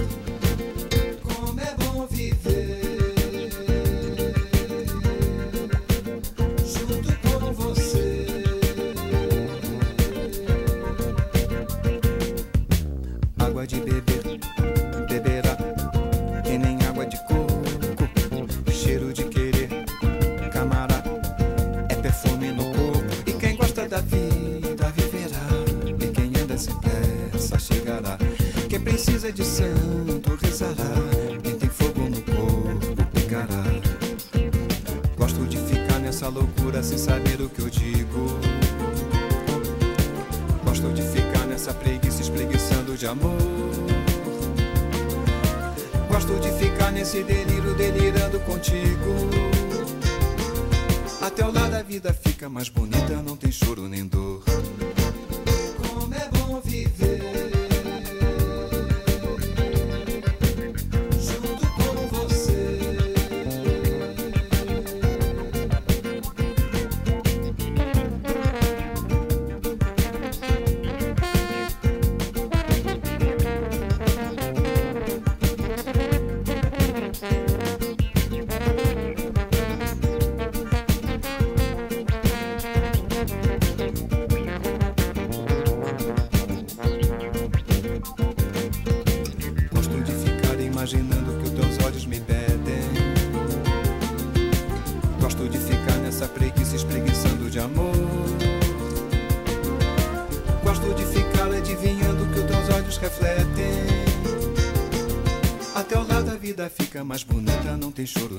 te 107.99 108.07
should 108.07 108.38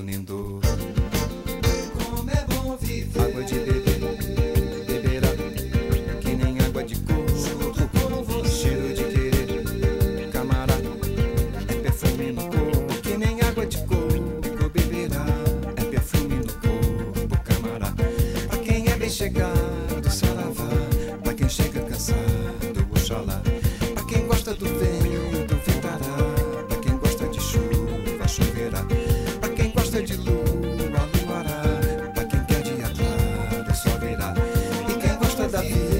vida. 35.62 35.99